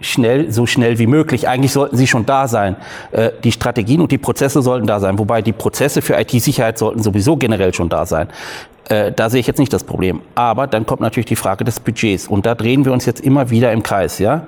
schnell, 0.00 0.50
so 0.50 0.66
schnell 0.66 0.98
wie 0.98 1.06
möglich. 1.06 1.48
Eigentlich 1.48 1.72
sollten 1.72 1.96
sie 1.96 2.06
schon 2.06 2.26
da 2.26 2.48
sein. 2.48 2.76
Äh, 3.12 3.30
die 3.44 3.52
Strategien 3.52 4.00
und 4.00 4.10
die 4.12 4.18
Prozesse 4.18 4.62
sollten 4.62 4.86
da 4.86 5.00
sein, 5.00 5.18
wobei 5.18 5.42
die 5.42 5.52
Prozesse 5.52 6.02
für 6.02 6.18
IT-Sicherheit 6.18 6.78
sollten 6.78 7.02
sowieso 7.02 7.36
generell 7.36 7.74
schon 7.74 7.88
da 7.88 8.06
sein. 8.06 8.28
Äh, 8.88 9.12
da 9.12 9.30
sehe 9.30 9.40
ich 9.40 9.46
jetzt 9.46 9.58
nicht 9.58 9.72
das 9.72 9.84
Problem. 9.84 10.20
Aber 10.34 10.66
dann 10.66 10.86
kommt 10.86 11.00
natürlich 11.00 11.26
die 11.26 11.36
Frage 11.36 11.64
des 11.64 11.80
Budgets 11.80 12.26
und 12.26 12.46
da 12.46 12.54
drehen 12.54 12.84
wir 12.84 12.92
uns 12.92 13.06
jetzt 13.06 13.20
immer 13.20 13.50
wieder 13.50 13.72
im 13.72 13.82
Kreis. 13.82 14.18
Ja? 14.18 14.46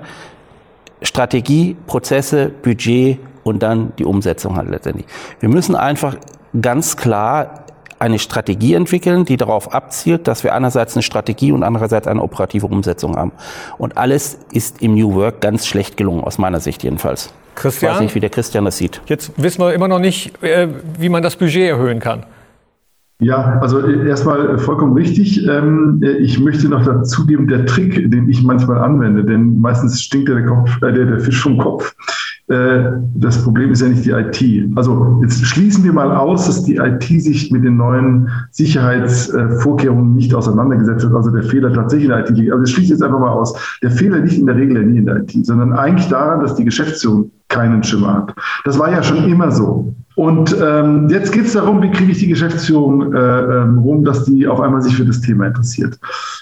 Strategie, 1.01 1.75
Prozesse, 1.87 2.49
Budget 2.49 3.19
und 3.43 3.63
dann 3.63 3.93
die 3.97 4.05
Umsetzung 4.05 4.55
halt 4.55 4.69
letztendlich. 4.69 5.05
Wir 5.39 5.49
müssen 5.49 5.75
einfach 5.75 6.15
ganz 6.59 6.97
klar 6.97 7.65
eine 8.01 8.19
Strategie 8.19 8.73
entwickeln, 8.73 9.25
die 9.25 9.37
darauf 9.37 9.73
abzielt, 9.73 10.27
dass 10.27 10.43
wir 10.43 10.53
einerseits 10.53 10.95
eine 10.95 11.03
Strategie 11.03 11.51
und 11.51 11.63
andererseits 11.63 12.07
eine 12.07 12.21
operative 12.21 12.65
Umsetzung 12.65 13.15
haben. 13.15 13.31
Und 13.77 13.97
alles 13.97 14.39
ist 14.51 14.81
im 14.81 14.95
New 14.95 15.13
Work 15.13 15.39
ganz 15.39 15.67
schlecht 15.67 15.97
gelungen, 15.97 16.23
aus 16.23 16.37
meiner 16.37 16.59
Sicht 16.59 16.83
jedenfalls. 16.83 17.33
Christian? 17.55 17.91
Ich 17.91 17.95
weiß 17.95 18.01
nicht, 18.01 18.15
wie 18.15 18.19
der 18.19 18.29
Christian 18.29 18.65
das 18.65 18.77
sieht. 18.77 19.01
Jetzt 19.05 19.31
wissen 19.37 19.61
wir 19.61 19.73
immer 19.73 19.87
noch 19.87 19.99
nicht, 19.99 20.41
äh, 20.43 20.67
wie 20.99 21.09
man 21.09 21.21
das 21.21 21.35
Budget 21.35 21.69
erhöhen 21.69 21.99
kann. 21.99 22.25
Ja, 23.19 23.59
also 23.61 23.85
äh, 23.85 24.07
erstmal 24.07 24.57
vollkommen 24.57 24.93
richtig. 24.93 25.47
Ähm, 25.47 26.01
äh, 26.03 26.13
ich 26.13 26.39
möchte 26.39 26.67
noch 26.69 26.83
dazugeben, 26.83 27.47
der 27.47 27.67
Trick, 27.67 28.09
den 28.09 28.27
ich 28.27 28.41
manchmal 28.41 28.79
anwende, 28.79 29.23
denn 29.23 29.61
meistens 29.61 30.01
stinkt 30.01 30.27
der, 30.27 30.43
Kopf, 30.43 30.79
der, 30.79 30.91
der 30.91 31.19
Fisch 31.19 31.39
vom 31.39 31.59
Kopf. 31.59 31.93
Äh, 32.51 32.99
das 33.15 33.41
Problem 33.43 33.71
ist 33.71 33.81
ja 33.81 33.87
nicht 33.87 34.03
die 34.03 34.09
IT. 34.09 34.75
Also 34.75 35.19
jetzt 35.21 35.45
schließen 35.45 35.85
wir 35.85 35.93
mal 35.93 36.11
aus, 36.11 36.47
dass 36.47 36.63
die 36.63 36.75
IT 36.75 37.03
sich 37.03 37.49
mit 37.49 37.63
den 37.63 37.77
neuen 37.77 38.29
Sicherheitsvorkehrungen 38.51 40.15
nicht 40.15 40.33
auseinandergesetzt 40.33 41.05
hat, 41.05 41.13
also 41.13 41.29
der 41.31 41.43
Fehler 41.43 41.71
tatsächlich 41.71 42.09
in 42.09 42.15
der 42.15 42.27
IT 42.27 42.37
liegt. 42.37 42.51
Also 42.51 42.65
ich 42.65 42.71
schließe 42.71 42.91
jetzt 42.91 43.03
einfach 43.03 43.19
mal 43.19 43.29
aus. 43.29 43.53
Der 43.81 43.91
Fehler 43.91 44.17
liegt 44.17 44.37
in 44.37 44.47
der 44.47 44.55
Regel 44.55 44.75
ja 44.75 44.83
nie 44.83 44.97
in 44.97 45.05
der 45.05 45.17
IT, 45.17 45.33
sondern 45.45 45.71
eigentlich 45.71 46.09
daran, 46.09 46.41
dass 46.41 46.55
die 46.55 46.65
Geschäftsführung 46.65 47.31
keinen 47.47 47.83
Schimmer 47.83 48.15
hat. 48.15 48.35
Das 48.65 48.77
war 48.77 48.91
ja 48.91 49.01
schon 49.01 49.29
immer 49.29 49.51
so. 49.51 49.93
Und 50.15 50.55
ähm, 50.61 51.07
jetzt 51.09 51.31
geht 51.31 51.45
es 51.45 51.53
darum, 51.53 51.81
wie 51.81 51.89
kriege 51.89 52.11
ich 52.11 52.19
die 52.19 52.27
Geschäftsführung 52.27 53.13
äh, 53.13 53.17
ähm, 53.17 53.79
rum, 53.79 54.03
dass 54.03 54.25
die 54.25 54.45
auf 54.45 54.59
einmal 54.59 54.81
sich 54.81 54.95
für 54.95 55.05
das 55.05 55.21
Thema 55.21 55.47
interessiert. 55.47 55.97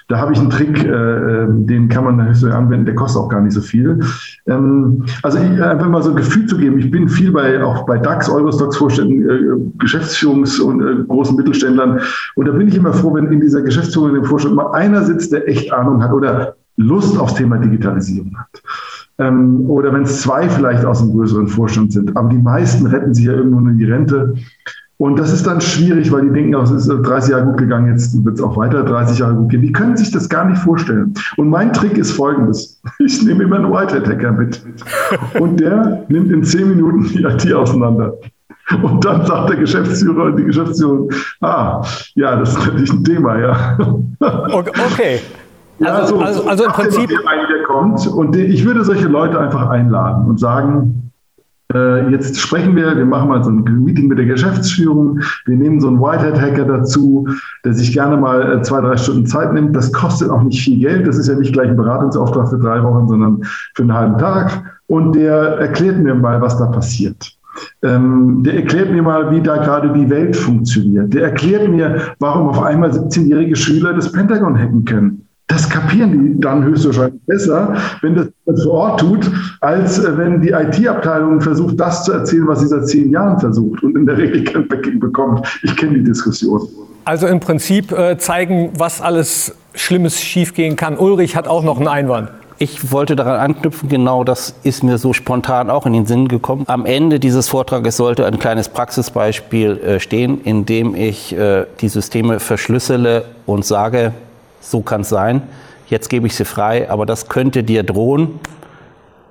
Da 0.08 0.18
habe 0.18 0.34
ich 0.34 0.40
einen 0.40 0.50
Trick, 0.50 0.84
äh, 0.84 0.90
ähm, 0.90 1.68
den 1.68 1.88
kann 1.88 2.04
man 2.04 2.18
natürlich 2.18 2.54
anwenden, 2.54 2.86
der 2.86 2.96
kostet 2.96 3.22
auch 3.22 3.30
gar 3.30 3.42
nicht 3.42 3.54
so 3.54 3.62
viel. 3.62 4.00
Ähm, 4.48 5.06
also 5.22 5.38
ich, 5.38 5.64
einfach 5.64 5.88
mal 5.88 5.99
so 6.02 6.12
ein 6.12 6.16
Gefühl 6.16 6.46
zu 6.46 6.58
geben, 6.58 6.80
ich 6.80 6.92
bin 6.92 7.08
viel 7.08 7.32
bei 7.32 7.64
auch 7.64 7.86
bei 7.86 7.98
DAX, 7.98 8.30
Eurostox 8.30 8.78
Vorständen, 8.78 9.30
äh, 9.30 9.84
Geschäftsführungs- 9.84 10.60
und 10.60 10.82
äh, 10.82 11.04
großen 11.08 11.36
Mittelständlern. 11.36 12.02
Und 12.36 12.48
da 12.48 12.52
bin 12.52 12.68
ich 12.68 12.76
immer 12.76 12.94
froh, 12.94 13.14
wenn 13.14 13.32
in 13.32 13.42
dieser 13.42 13.62
Geschäftsführung, 13.62 14.10
in 14.10 14.16
dem 14.16 14.26
Vorstand 14.26 14.56
mal 14.56 14.72
einer 14.72 15.04
sitzt, 15.04 15.32
der 15.32 15.48
echt 15.48 15.72
Ahnung 15.72 16.04
hat 16.04 16.12
oder 16.14 16.56
Lust 16.78 17.20
aufs 17.20 17.36
Thema 17.36 17.58
Digitalisierung 17.58 18.38
hat 18.38 18.62
ähm, 19.20 19.70
oder 19.70 19.94
wenn 19.94 20.04
es 20.04 20.22
zwei 20.22 20.50
vielleicht 20.50 20.86
aus 20.86 21.02
einem 21.02 21.12
größeren 21.12 21.48
Vorstand 21.48 21.94
sind. 21.94 22.16
Aber 22.18 22.30
die 22.30 22.38
meisten 22.38 22.88
retten 22.88 23.14
sich 23.14 23.26
ja 23.26 23.34
irgendwo 23.34 23.60
in 23.60 23.78
die 23.78 23.86
Rente. 23.86 24.34
Und 25.02 25.18
das 25.18 25.32
ist 25.32 25.48
dann 25.48 25.62
schwierig, 25.62 26.12
weil 26.12 26.24
die 26.24 26.34
denken, 26.34 26.54
es 26.56 26.72
ist 26.72 26.90
30 26.90 27.32
Jahre 27.32 27.46
gut 27.46 27.58
gegangen, 27.58 27.88
jetzt 27.88 28.14
wird 28.26 28.36
es 28.36 28.44
auch 28.44 28.58
weiter 28.58 28.84
30 28.84 29.20
Jahre 29.20 29.34
gut 29.34 29.50
gehen. 29.50 29.62
Die 29.62 29.72
können 29.72 29.96
sich 29.96 30.12
das 30.12 30.28
gar 30.28 30.44
nicht 30.44 30.62
vorstellen. 30.62 31.14
Und 31.38 31.50
mein 31.50 31.72
Trick 31.72 31.98
ist 31.98 32.12
folgendes. 32.12 32.82
Ich 33.00 33.24
nehme 33.24 33.46
immer 33.46 33.56
einen 33.56 33.72
Whitehead-Hacker 33.72 34.34
mit. 34.34 34.62
Und 35.40 35.60
der 35.60 36.04
nimmt 36.10 36.32
in 36.32 36.44
10 36.44 36.76
Minuten 36.76 37.04
die 37.06 37.24
IT 37.24 37.54
auseinander. 37.54 38.14
Und 38.84 39.04
dann 39.06 39.26
sagt 39.26 39.50
der 39.50 39.58
Geschäftsführer 39.58 40.26
und 40.26 40.38
die 40.38 40.44
Geschäftsführung, 40.44 41.10
ah, 41.42 41.84
ja, 42.14 42.36
das 42.36 42.50
ist 42.50 42.68
natürlich 42.68 42.92
ein 42.94 43.04
Thema, 43.04 43.40
ja. 43.40 43.78
Okay. 44.52 45.22
Ja, 45.80 45.96
also, 45.96 46.18
so, 46.18 46.22
also, 46.22 46.48
also 46.48 46.66
im 46.66 46.72
Prinzip. 46.72 47.10
Der 47.10 47.64
kommt. 47.64 48.06
Und 48.06 48.36
ich 48.36 48.66
würde 48.66 48.84
solche 48.84 49.08
Leute 49.08 49.40
einfach 49.40 49.70
einladen 49.70 50.30
und 50.30 50.40
sagen, 50.40 51.09
äh, 51.09 51.09
jetzt 51.72 52.40
sprechen 52.40 52.76
wir, 52.76 52.98
wir 52.98 53.06
machen 53.06 53.30
mal 53.30 53.44
so 53.44 53.52
ein 53.52 53.64
Meeting 53.84 54.08
mit 54.08 54.18
der 54.18 54.26
Geschäftsführung. 54.26 55.20
Wir 55.46 55.56
nehmen 55.56 55.80
so 55.80 55.88
einen 55.88 56.02
Whitehead-Hacker 56.02 56.66
dazu, 56.66 57.28
der 57.64 57.76
sich 57.76 57.94
gerne 57.94 58.18
mal 58.18 58.58
äh, 58.58 58.62
zwei, 58.64 58.82
drei 58.82 58.98
Stunden 58.98 59.28
Zeit 59.28 59.54
nimmt. 59.54 59.76
Das 59.76 59.94
kostet 59.94 60.32
auch 60.32 60.42
nicht 60.42 60.64
viel 60.64 60.80
Geld. 60.80 61.06
Das 61.06 61.18
ist 61.18 61.28
ja 61.28 61.36
nicht 61.36 61.54
gleich 61.54 61.70
ein 61.70 61.78
Beratungsauftrag 61.78 62.50
für 62.50 62.58
drei 62.58 62.82
Wochen, 62.82 63.08
sondern 63.08 63.44
für 63.76 63.84
einen 63.84 63.94
halben 63.94 64.18
Tag. 64.18 64.64
Und 64.88 65.14
der 65.14 65.60
erklärt 65.60 66.00
mir 66.00 66.16
mal, 66.16 66.42
was 66.42 66.58
da 66.58 66.66
passiert. 66.66 67.38
Ähm, 67.84 68.42
der 68.44 68.56
erklärt 68.56 68.92
mir 68.92 69.04
mal, 69.04 69.30
wie 69.32 69.42
da 69.42 69.58
gerade 69.58 69.94
die 69.94 70.10
Welt 70.10 70.36
funktioniert. 70.36 71.14
Der 71.14 71.26
erklärt 71.26 71.70
mir, 71.70 72.02
warum 72.18 72.50
auf 72.50 72.64
einmal 72.64 72.90
17-jährige 72.90 73.56
Schüler 73.56 73.94
das 73.94 74.12
Pentagon 74.12 74.58
hacken 74.58 74.86
können. 74.86 75.29
Das 75.50 75.68
kapieren 75.68 76.36
die 76.36 76.40
dann 76.40 76.64
höchstwahrscheinlich 76.64 77.22
besser, 77.26 77.76
wenn 78.02 78.32
das 78.46 78.64
vor 78.64 78.74
Ort 78.74 79.00
tut, 79.00 79.32
als 79.62 79.98
äh, 79.98 80.16
wenn 80.16 80.42
die 80.42 80.50
IT-Abteilung 80.50 81.42
versucht, 81.42 81.80
das 81.80 82.06
zu 82.06 82.14
erzählen, 82.14 82.48
was 82.48 82.60
sie 82.62 82.68
seit 82.68 82.88
zehn 82.88 83.10
Jahren 83.10 83.40
versucht 83.40 83.82
und 83.82 83.98
in 83.98 84.06
der 84.06 84.18
Regel 84.18 84.44
kein 84.44 84.68
Backing 84.68 85.00
bekommt. 85.00 85.48
Ich 85.64 85.76
kenne 85.76 85.96
die 85.96 86.04
Diskussion. 86.04 86.68
Also 87.04 87.26
im 87.26 87.40
Prinzip 87.40 87.92
äh, 87.92 88.18
zeigen, 88.20 88.72
was 88.78 89.02
alles 89.02 89.56
Schlimmes 89.74 90.22
schiefgehen 90.22 90.76
kann. 90.76 90.98
Ulrich 90.98 91.36
hat 91.36 91.48
auch 91.48 91.64
noch 91.64 91.78
einen 91.78 91.88
Einwand. 91.88 92.30
Ich 92.60 92.92
wollte 92.92 93.16
daran 93.16 93.40
anknüpfen, 93.40 93.90
genau 93.90 94.24
das 94.24 94.54
ist 94.64 94.84
mir 94.84 95.00
so 95.00 95.14
spontan 95.14 95.72
auch 95.72 95.88
in 95.88 95.94
den 95.94 96.06
Sinn 96.06 96.28
gekommen. 96.28 96.66
Am 96.68 96.86
Ende 96.86 97.20
dieses 97.20 97.48
Vortrages 97.48 97.98
sollte 97.98 98.28
ein 98.28 98.38
kleines 98.38 98.70
Praxisbeispiel 98.70 99.78
äh, 99.78 100.00
stehen, 100.00 100.42
in 100.44 100.68
dem 100.68 100.94
ich 100.94 101.36
die 101.82 101.88
Systeme 101.88 102.40
verschlüssele 102.40 103.26
und 103.48 103.66
sage, 103.66 104.14
so 104.60 104.82
kann 104.82 105.02
es 105.02 105.10
sein, 105.10 105.44
jetzt 105.88 106.10
gebe 106.10 106.28
ich 106.28 106.36
sie 106.36 106.46
frei, 106.46 106.90
aber 106.90 107.06
das 107.06 107.30
könnte 107.30 107.64
dir 107.64 107.84
drohen. 107.84 108.40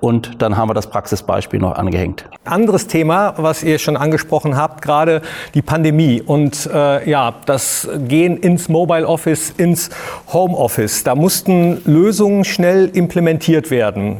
Und 0.01 0.41
dann 0.41 0.55
haben 0.55 0.69
wir 0.69 0.73
das 0.73 0.87
Praxisbeispiel 0.87 1.59
noch 1.59 1.75
angehängt. 1.75 2.23
Anderes 2.45 2.87
Thema, 2.87 3.33
was 3.35 3.63
ihr 3.63 3.79
schon 3.79 3.97
angesprochen 3.97 4.55
habt, 4.55 4.81
gerade 4.81 5.21
die 5.53 5.61
Pandemie 5.61 6.21
und 6.21 6.69
äh, 6.73 7.09
ja, 7.09 7.35
das 7.45 7.87
Gehen 8.07 8.37
ins 8.37 8.69
Mobile 8.69 9.05
Office, 9.05 9.53
ins 9.57 9.89
Home 10.31 10.55
Office. 10.55 11.03
Da 11.03 11.15
mussten 11.15 11.81
Lösungen 11.85 12.45
schnell 12.45 12.89
implementiert 12.93 13.71
werden. 13.71 14.17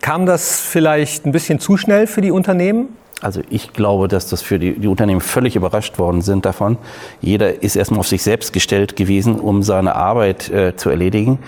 Kam 0.00 0.26
das 0.26 0.60
vielleicht 0.60 1.26
ein 1.26 1.32
bisschen 1.32 1.58
zu 1.58 1.76
schnell 1.76 2.06
für 2.06 2.20
die 2.20 2.30
Unternehmen? 2.30 2.90
Also 3.22 3.40
ich 3.48 3.72
glaube, 3.72 4.08
dass 4.08 4.28
das 4.28 4.42
für 4.42 4.58
die, 4.58 4.78
die, 4.78 4.88
Unternehmen 4.88 5.22
völlig 5.22 5.56
überrascht 5.56 5.98
worden 5.98 6.20
sind 6.20 6.44
davon. 6.44 6.76
Jeder 7.22 7.62
ist 7.62 7.74
erstmal 7.74 8.00
auf 8.00 8.08
sich 8.08 8.22
selbst 8.22 8.52
gestellt 8.52 8.94
gewesen, 8.94 9.40
um 9.40 9.62
seine 9.62 9.94
Arbeit 9.96 10.50
äh, 10.50 10.76
zu 10.76 10.90
erledigen. 10.90 11.38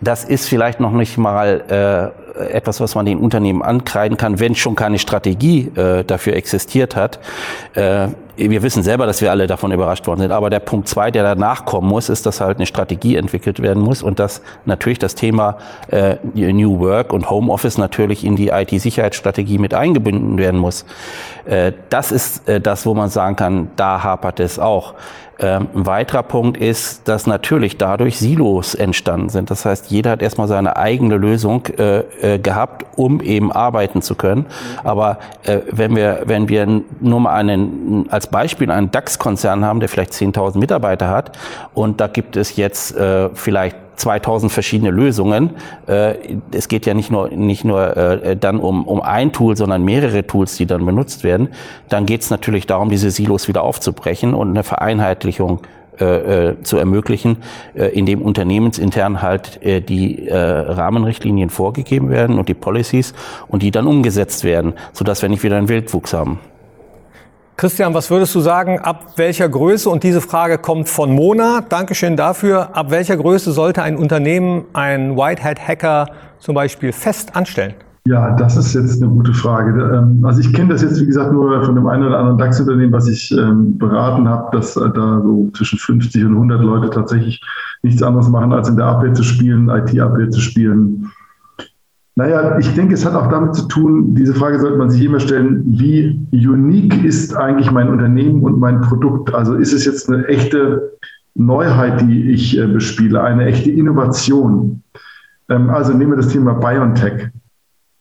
Das 0.00 0.24
ist 0.24 0.48
vielleicht 0.48 0.80
noch 0.80 0.90
nicht 0.90 1.18
mal 1.18 2.12
äh, 2.38 2.52
etwas, 2.56 2.80
was 2.80 2.94
man 2.94 3.06
den 3.06 3.18
Unternehmen 3.18 3.62
ankreiden 3.62 4.16
kann, 4.16 4.40
wenn 4.40 4.54
schon 4.54 4.74
keine 4.74 4.98
Strategie 4.98 5.70
äh, 5.76 6.02
dafür 6.02 6.34
existiert 6.34 6.96
hat. 6.96 7.20
Äh, 7.74 8.08
wir 8.36 8.62
wissen 8.62 8.82
selber, 8.82 9.06
dass 9.06 9.20
wir 9.20 9.30
alle 9.30 9.46
davon 9.46 9.72
überrascht 9.72 10.06
worden 10.06 10.20
sind. 10.20 10.32
Aber 10.32 10.50
der 10.50 10.60
Punkt 10.60 10.88
zwei, 10.88 11.10
der 11.10 11.22
danach 11.22 11.64
kommen 11.64 11.88
muss, 11.88 12.08
ist, 12.08 12.24
dass 12.26 12.40
halt 12.40 12.56
eine 12.56 12.66
Strategie 12.66 13.16
entwickelt 13.16 13.60
werden 13.60 13.82
muss 13.82 14.02
und 14.02 14.18
dass 14.18 14.42
natürlich 14.64 14.98
das 14.98 15.14
Thema 15.14 15.58
äh, 15.88 16.16
New 16.34 16.78
Work 16.80 17.12
und 17.12 17.28
Homeoffice 17.28 17.78
natürlich 17.78 18.24
in 18.24 18.36
die 18.36 18.48
IT-Sicherheitsstrategie 18.48 19.58
mit 19.58 19.74
eingebunden 19.74 20.38
werden 20.38 20.58
muss. 20.60 20.86
Äh, 21.44 21.72
das 21.90 22.12
ist 22.12 22.48
äh, 22.48 22.60
das, 22.60 22.86
wo 22.86 22.94
man 22.94 23.10
sagen 23.10 23.36
kann, 23.36 23.70
da 23.76 24.02
hapert 24.02 24.40
es 24.40 24.58
auch. 24.58 24.94
Ähm, 25.42 25.68
ein 25.74 25.86
weiterer 25.86 26.22
Punkt 26.22 26.56
ist, 26.56 27.08
dass 27.08 27.26
natürlich 27.26 27.76
dadurch 27.76 28.16
Silos 28.16 28.76
entstanden 28.76 29.28
sind. 29.28 29.50
Das 29.50 29.64
heißt, 29.64 29.90
jeder 29.90 30.12
hat 30.12 30.22
erstmal 30.22 30.46
seine 30.46 30.76
eigene 30.76 31.16
Lösung 31.16 31.66
äh, 31.66 32.34
äh, 32.34 32.38
gehabt, 32.38 32.86
um 32.94 33.20
eben 33.20 33.50
arbeiten 33.50 34.02
zu 34.02 34.14
können. 34.14 34.46
Aber 34.84 35.18
äh, 35.42 35.58
wenn 35.70 35.96
wir, 35.96 36.22
wenn 36.26 36.48
wir 36.48 36.82
nur 37.00 37.20
mal 37.20 37.34
einen, 37.34 38.06
als 38.08 38.28
Beispiel 38.28 38.70
einen 38.70 38.92
DAX-Konzern 38.92 39.64
haben, 39.64 39.80
der 39.80 39.88
vielleicht 39.88 40.12
10.000 40.12 40.58
Mitarbeiter 40.58 41.08
hat 41.08 41.36
und 41.74 42.00
da 42.00 42.06
gibt 42.06 42.36
es 42.36 42.54
jetzt 42.56 42.96
äh, 42.96 43.28
vielleicht 43.34 43.76
2000 44.02 44.52
verschiedene 44.52 44.90
Lösungen. 44.90 45.50
Äh, 45.86 46.14
es 46.52 46.68
geht 46.68 46.86
ja 46.86 46.94
nicht 46.94 47.10
nur, 47.10 47.28
nicht 47.30 47.64
nur 47.64 47.96
äh, 47.96 48.36
dann 48.36 48.58
um, 48.58 48.84
um 48.84 49.00
ein 49.00 49.32
Tool, 49.32 49.56
sondern 49.56 49.84
mehrere 49.84 50.26
Tools, 50.26 50.56
die 50.56 50.66
dann 50.66 50.84
benutzt 50.84 51.24
werden. 51.24 51.48
Dann 51.88 52.04
geht 52.04 52.22
es 52.22 52.30
natürlich 52.30 52.66
darum, 52.66 52.90
diese 52.90 53.10
Silos 53.10 53.48
wieder 53.48 53.62
aufzubrechen 53.62 54.34
und 54.34 54.50
eine 54.50 54.64
Vereinheitlichung 54.64 55.60
äh, 55.98 56.54
zu 56.62 56.78
ermöglichen, 56.78 57.36
in 57.74 58.06
dem 58.06 58.22
unternehmensintern 58.22 59.20
halt 59.20 59.60
die 59.62 60.26
Rahmenrichtlinien 60.30 61.50
vorgegeben 61.50 62.08
werden 62.08 62.38
und 62.38 62.48
die 62.48 62.54
Policies 62.54 63.12
und 63.46 63.62
die 63.62 63.70
dann 63.70 63.86
umgesetzt 63.86 64.42
werden, 64.42 64.72
sodass 64.92 65.20
wir 65.22 65.28
nicht 65.28 65.42
wieder 65.42 65.58
einen 65.58 65.68
Wildwuchs 65.68 66.14
haben. 66.14 66.40
Christian, 67.56 67.94
was 67.94 68.10
würdest 68.10 68.34
du 68.34 68.40
sagen, 68.40 68.78
ab 68.80 69.12
welcher 69.16 69.48
Größe, 69.48 69.88
und 69.88 70.02
diese 70.02 70.20
Frage 70.20 70.58
kommt 70.58 70.88
von 70.88 71.14
Mona, 71.14 71.60
Dankeschön 71.68 72.16
dafür, 72.16 72.74
ab 72.74 72.90
welcher 72.90 73.16
Größe 73.16 73.52
sollte 73.52 73.82
ein 73.82 73.96
Unternehmen 73.96 74.64
einen 74.72 75.16
Whitehead-Hacker 75.16 76.06
zum 76.38 76.54
Beispiel 76.54 76.92
fest 76.92 77.36
anstellen? 77.36 77.74
Ja, 78.04 78.34
das 78.34 78.56
ist 78.56 78.74
jetzt 78.74 79.00
eine 79.00 79.12
gute 79.12 79.32
Frage. 79.32 79.70
Ähm, 79.80 80.24
also 80.24 80.40
ich 80.40 80.52
kenne 80.52 80.72
das 80.72 80.82
jetzt, 80.82 81.00
wie 81.00 81.06
gesagt, 81.06 81.32
nur 81.32 81.64
von 81.64 81.76
dem 81.76 81.86
einen 81.86 82.04
oder 82.04 82.18
anderen 82.18 82.38
DAX-Unternehmen, 82.38 82.92
was 82.92 83.06
ich 83.06 83.30
ähm, 83.30 83.78
beraten 83.78 84.28
habe, 84.28 84.56
dass 84.56 84.76
äh, 84.76 84.90
da 84.92 85.20
so 85.22 85.48
zwischen 85.56 85.78
50 85.78 86.24
und 86.24 86.32
100 86.32 86.62
Leute 86.62 86.90
tatsächlich 86.90 87.40
nichts 87.82 88.02
anderes 88.02 88.28
machen, 88.28 88.52
als 88.52 88.68
in 88.68 88.76
der 88.76 88.86
Abwehr 88.86 89.14
zu 89.14 89.22
spielen, 89.22 89.68
IT-Abwehr 89.68 90.30
zu 90.30 90.40
spielen 90.40 91.12
naja, 92.14 92.58
ich 92.58 92.74
denke, 92.74 92.94
es 92.94 93.06
hat 93.06 93.14
auch 93.14 93.28
damit 93.28 93.54
zu 93.54 93.66
tun, 93.68 94.14
diese 94.14 94.34
Frage 94.34 94.60
sollte 94.60 94.76
man 94.76 94.90
sich 94.90 95.02
immer 95.02 95.18
stellen, 95.18 95.62
wie 95.66 96.20
unique 96.30 97.02
ist 97.04 97.34
eigentlich 97.34 97.70
mein 97.70 97.88
Unternehmen 97.88 98.42
und 98.42 98.58
mein 98.58 98.82
Produkt? 98.82 99.34
Also 99.34 99.54
ist 99.54 99.72
es 99.72 99.86
jetzt 99.86 100.10
eine 100.10 100.26
echte 100.26 100.92
Neuheit, 101.34 102.02
die 102.02 102.30
ich 102.32 102.58
äh, 102.58 102.66
bespiele, 102.66 103.22
eine 103.22 103.46
echte 103.46 103.70
Innovation? 103.70 104.82
Ähm, 105.48 105.70
also 105.70 105.94
nehmen 105.94 106.12
wir 106.12 106.16
das 106.16 106.28
Thema 106.28 106.52
BioNTech. 106.52 107.30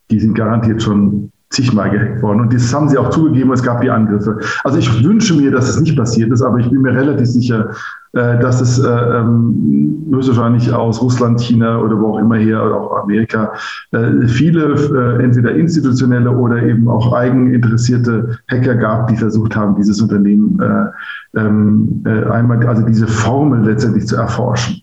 Die 0.10 0.20
sind 0.20 0.36
garantiert 0.36 0.84
schon 0.84 1.32
zigmal 1.52 1.90
gehackt 1.90 2.22
worden. 2.22 2.42
Und 2.42 2.54
das 2.54 2.74
haben 2.74 2.90
sie 2.90 2.98
auch 2.98 3.10
zugegeben, 3.10 3.52
es 3.52 3.62
gab 3.62 3.82
die 3.82 3.90
Angriffe. 3.90 4.40
Also 4.64 4.78
ich 4.78 5.04
wünsche 5.04 5.36
mir, 5.36 5.52
dass 5.52 5.70
es 5.70 5.80
nicht 5.80 5.96
passiert 5.96 6.32
ist, 6.32 6.42
aber 6.42 6.58
ich 6.58 6.70
bin 6.70 6.82
mir 6.82 6.94
relativ 6.94 7.28
sicher, 7.28 7.72
äh, 8.14 8.40
dass 8.40 8.62
es 8.62 8.80
äh, 8.80 8.88
ähm, 8.90 10.06
höchstwahrscheinlich 10.12 10.74
aus 10.74 11.02
Russland, 11.02 11.40
China 11.42 11.80
oder 11.80 12.00
wo 12.00 12.14
auch 12.14 12.20
immer 12.20 12.36
her, 12.36 12.66
oder 12.66 12.76
auch 12.76 13.04
Amerika, 13.04 13.54
äh, 13.92 14.28
viele 14.28 15.20
entweder 15.22 15.54
institutionelle 15.56 16.32
oder 16.32 16.64
eben 16.64 16.88
auch 16.88 17.14
eigeninteressierte 17.14 18.38
Hacker 18.50 18.76
gab, 18.76 19.08
die 19.08 19.18
versucht 19.18 19.56
haben, 19.56 19.76
dieses 19.76 20.02
Unternehmen 20.02 20.60
äh, 20.62 21.40
ähm, 21.40 22.04
äh, 22.06 22.26
einmal, 22.30 22.66
also 22.66 22.86
diese 22.86 23.08
Formel 23.08 23.64
letztendlich 23.64 24.08
zu 24.08 24.18
erforschen. 24.18 24.82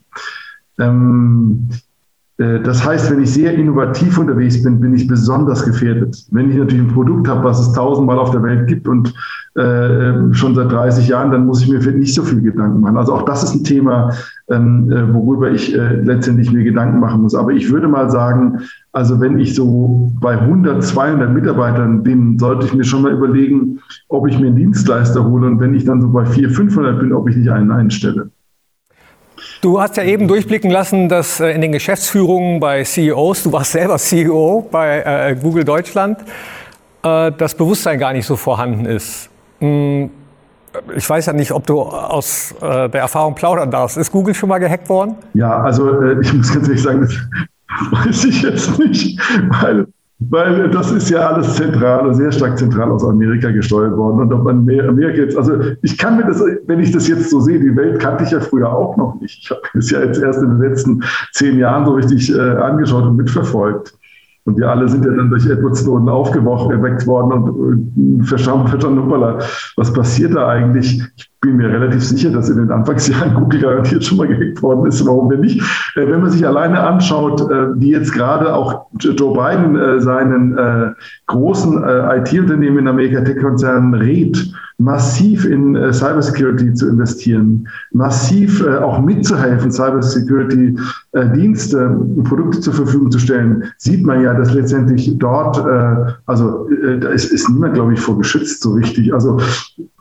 Ähm, 0.79 1.69
äh, 1.71 1.88
das 2.39 2.87
heißt, 2.87 3.11
wenn 3.11 3.21
ich 3.21 3.33
sehr 3.33 3.53
innovativ 3.55 4.17
unterwegs 4.17 4.63
bin, 4.63 4.79
bin 4.79 4.95
ich 4.95 5.09
besonders 5.09 5.65
gefährdet. 5.65 6.25
Wenn 6.31 6.51
ich 6.51 6.57
natürlich 6.57 6.87
ein 6.87 6.95
Produkt 6.95 7.27
habe, 7.27 7.43
was 7.43 7.59
es 7.59 7.73
tausendmal 7.73 8.17
auf 8.17 8.31
der 8.31 8.45
Welt 8.45 8.69
gibt 8.69 8.87
und 8.87 9.13
äh, 9.59 10.33
schon 10.33 10.55
seit 10.55 10.71
30 10.71 11.09
Jahren, 11.09 11.33
dann 11.33 11.47
muss 11.47 11.63
ich 11.63 11.69
mir 11.69 11.81
nicht 11.91 12.15
so 12.15 12.23
viel 12.23 12.41
Gedanken 12.41 12.81
machen. 12.81 12.97
Also 12.97 13.13
auch 13.13 13.25
das 13.25 13.43
ist 13.43 13.55
ein 13.55 13.65
Thema, 13.65 14.13
ähm, 14.51 14.89
äh, 14.91 15.13
worüber 15.13 15.51
ich 15.51 15.75
äh, 15.75 15.97
letztendlich 15.97 16.53
mir 16.53 16.63
Gedanken 16.63 17.01
machen 17.01 17.23
muss. 17.23 17.35
Aber 17.35 17.51
ich 17.51 17.69
würde 17.73 17.89
mal 17.89 18.09
sagen, 18.09 18.61
also 18.93 19.21
wenn 19.21 19.39
ich 19.41 19.57
so 19.57 20.13
bei 20.21 20.39
100, 20.39 20.85
200 20.85 21.33
Mitarbeitern 21.33 22.05
bin, 22.05 22.39
sollte 22.39 22.67
ich 22.67 22.75
mir 22.75 22.85
schon 22.85 23.03
mal 23.03 23.13
überlegen, 23.13 23.81
ob 24.09 24.29
ich 24.29 24.39
mir 24.39 24.47
einen 24.47 24.57
Dienstleister 24.57 25.25
hole 25.25 25.47
und 25.49 25.59
wenn 25.59 25.75
ich 25.75 25.85
dann 25.85 26.01
so 26.01 26.09
bei 26.09 26.25
400, 26.25 26.57
500 26.57 27.01
bin, 27.01 27.13
ob 27.13 27.29
ich 27.29 27.37
nicht 27.37 27.51
einen 27.51 27.73
einstelle. 27.73 28.31
Du 29.61 29.81
hast 29.81 29.97
ja 29.97 30.05
eben 30.05 30.29
durchblicken 30.29 30.71
lassen, 30.71 31.09
dass 31.09 31.41
äh, 31.41 31.51
in 31.51 31.61
den 31.61 31.73
Geschäftsführungen 31.73 32.61
bei 32.61 32.85
CEOs, 32.85 33.43
du 33.43 33.53
warst 33.53 33.73
selber 33.73 33.99
CEO 33.99 34.69
bei 34.71 35.01
äh, 35.01 35.35
Google 35.35 35.65
Deutschland, 35.65 36.19
äh, 37.03 37.33
das 37.37 37.57
Bewusstsein 37.57 37.99
gar 37.99 38.13
nicht 38.13 38.25
so 38.25 38.37
vorhanden 38.37 38.87
ist. 38.87 39.29
Hm, 39.59 40.11
ich 40.95 41.11
weiß 41.11 41.27
ja 41.27 41.33
nicht, 41.33 41.51
ob 41.51 41.67
du 41.67 41.81
aus 41.81 42.55
der 42.61 42.95
Erfahrung 42.95 43.35
plaudern 43.35 43.71
darfst. 43.71 43.97
Ist 43.97 44.13
Google 44.13 44.35
schon 44.35 44.51
mal 44.51 44.59
gehackt 44.59 44.89
worden? 44.89 45.17
Ja, 45.33 45.63
also 45.63 46.03
ich 46.21 46.33
muss 46.33 46.53
ganz 46.53 46.69
ehrlich 46.69 46.83
sagen, 46.83 47.01
das 47.01 47.19
weiß 47.91 48.25
ich 48.27 48.43
jetzt 48.43 48.79
nicht, 48.79 49.19
weil 49.63 49.87
Weil 50.21 50.69
das 50.71 50.91
ist 50.91 51.11
ja 51.11 51.31
alles 51.31 51.55
zentral, 51.55 52.13
sehr 52.13 52.33
stark 52.33 52.59
zentral 52.59 52.91
aus 52.91 53.05
Amerika 53.05 53.51
gesteuert 53.53 53.97
worden. 53.97 54.21
Und 54.21 54.33
ob 54.33 54.43
man 54.43 54.59
Amerika 54.59 55.19
jetzt, 55.19 55.37
also 55.37 55.61
ich 55.83 55.97
kann 55.97 56.17
mir 56.17 56.25
das, 56.25 56.43
wenn 56.67 56.81
ich 56.81 56.91
das 56.91 57.07
jetzt 57.07 57.31
so 57.31 57.39
sehe, 57.39 57.61
die 57.61 57.77
Welt 57.77 58.01
kannte 58.01 58.25
ich 58.25 58.33
ja 58.33 58.41
früher 58.41 58.69
auch 58.69 58.97
noch 58.97 59.21
nicht. 59.21 59.45
Ich 59.45 59.51
habe 59.51 59.61
es 59.75 59.91
ja 59.91 60.03
jetzt 60.03 60.21
erst 60.21 60.43
in 60.43 60.51
den 60.51 60.61
letzten 60.61 61.05
zehn 61.33 61.59
Jahren 61.59 61.87
so 61.87 61.93
richtig 61.93 62.35
äh, 62.35 62.41
angeschaut 62.41 63.05
und 63.05 63.17
mitverfolgt. 63.17 63.95
Und 64.49 64.57
wir 64.57 64.71
alle 64.71 64.89
sind 64.89 65.05
ja 65.05 65.13
dann 65.13 65.29
durch 65.29 65.45
Edward 65.45 65.77
Snowden 65.77 66.09
aufgewacht, 66.09 66.71
erweckt 66.71 67.07
worden 67.07 67.33
und 67.33 68.23
äh, 68.23 68.25
verstanden, 68.25 68.73
was 69.77 69.93
passiert 69.93 70.35
da 70.35 70.49
eigentlich? 70.49 71.03
Ich 71.17 71.31
bin 71.43 71.59
mir 71.59 71.69
relativ 71.69 72.03
sicher, 72.03 72.31
dass 72.31 72.49
in 72.49 72.57
den 72.57 72.73
Anfangsjahren 72.73 73.35
Google 73.35 73.61
garantiert 73.61 74.05
schon 74.05 74.17
mal 74.17 74.27
gehackt 74.27 74.63
worden 74.63 74.87
ist. 74.87 75.07
Warum 75.07 75.29
denn 75.29 75.41
nicht? 75.41 75.61
Äh, 75.97 76.09
wenn 76.09 76.23
man 76.23 76.31
sich 76.31 76.47
alleine 76.47 76.81
anschaut, 76.81 77.43
äh, 77.51 77.79
wie 77.79 77.91
jetzt 77.91 78.13
gerade 78.13 78.55
auch 78.55 78.87
Joe 78.99 79.35
Biden 79.35 79.77
äh, 79.77 80.01
seinen 80.01 80.57
großen 81.27 81.85
IT-Unternehmen 81.85 82.79
in 82.79 82.89
Amerika, 82.89 83.21
Tech-Konzernen 83.21 83.93
rät, 83.95 84.51
massiv 84.79 85.45
in 85.45 85.77
Cybersecurity 85.93 86.73
zu 86.75 86.89
investieren, 86.89 87.69
massiv 87.93 88.65
auch 88.65 89.01
mitzuhelfen, 89.01 89.71
Cybersecurity-Dienste, 89.71 91.79
äh, 91.79 92.23
Produkte 92.23 92.61
zur 92.61 92.73
Verfügung 92.75 93.11
zu 93.11 93.19
stellen, 93.19 93.65
sieht 93.77 94.07
man 94.07 94.23
ja, 94.23 94.35
dass 94.39 94.55
letztendlich 94.55 95.19
dort, 95.19 95.59
äh, 95.59 96.13
also 96.27 96.69
äh, 96.71 96.99
da 96.99 97.09
ist, 97.11 97.33
ist 97.33 97.49
niemand, 97.49 97.75
glaube 97.75 97.93
ich, 97.95 98.01
vor 98.01 98.17
geschützt 98.17 98.63
so 98.63 98.73
richtig. 98.73 99.13
Also 99.13 99.39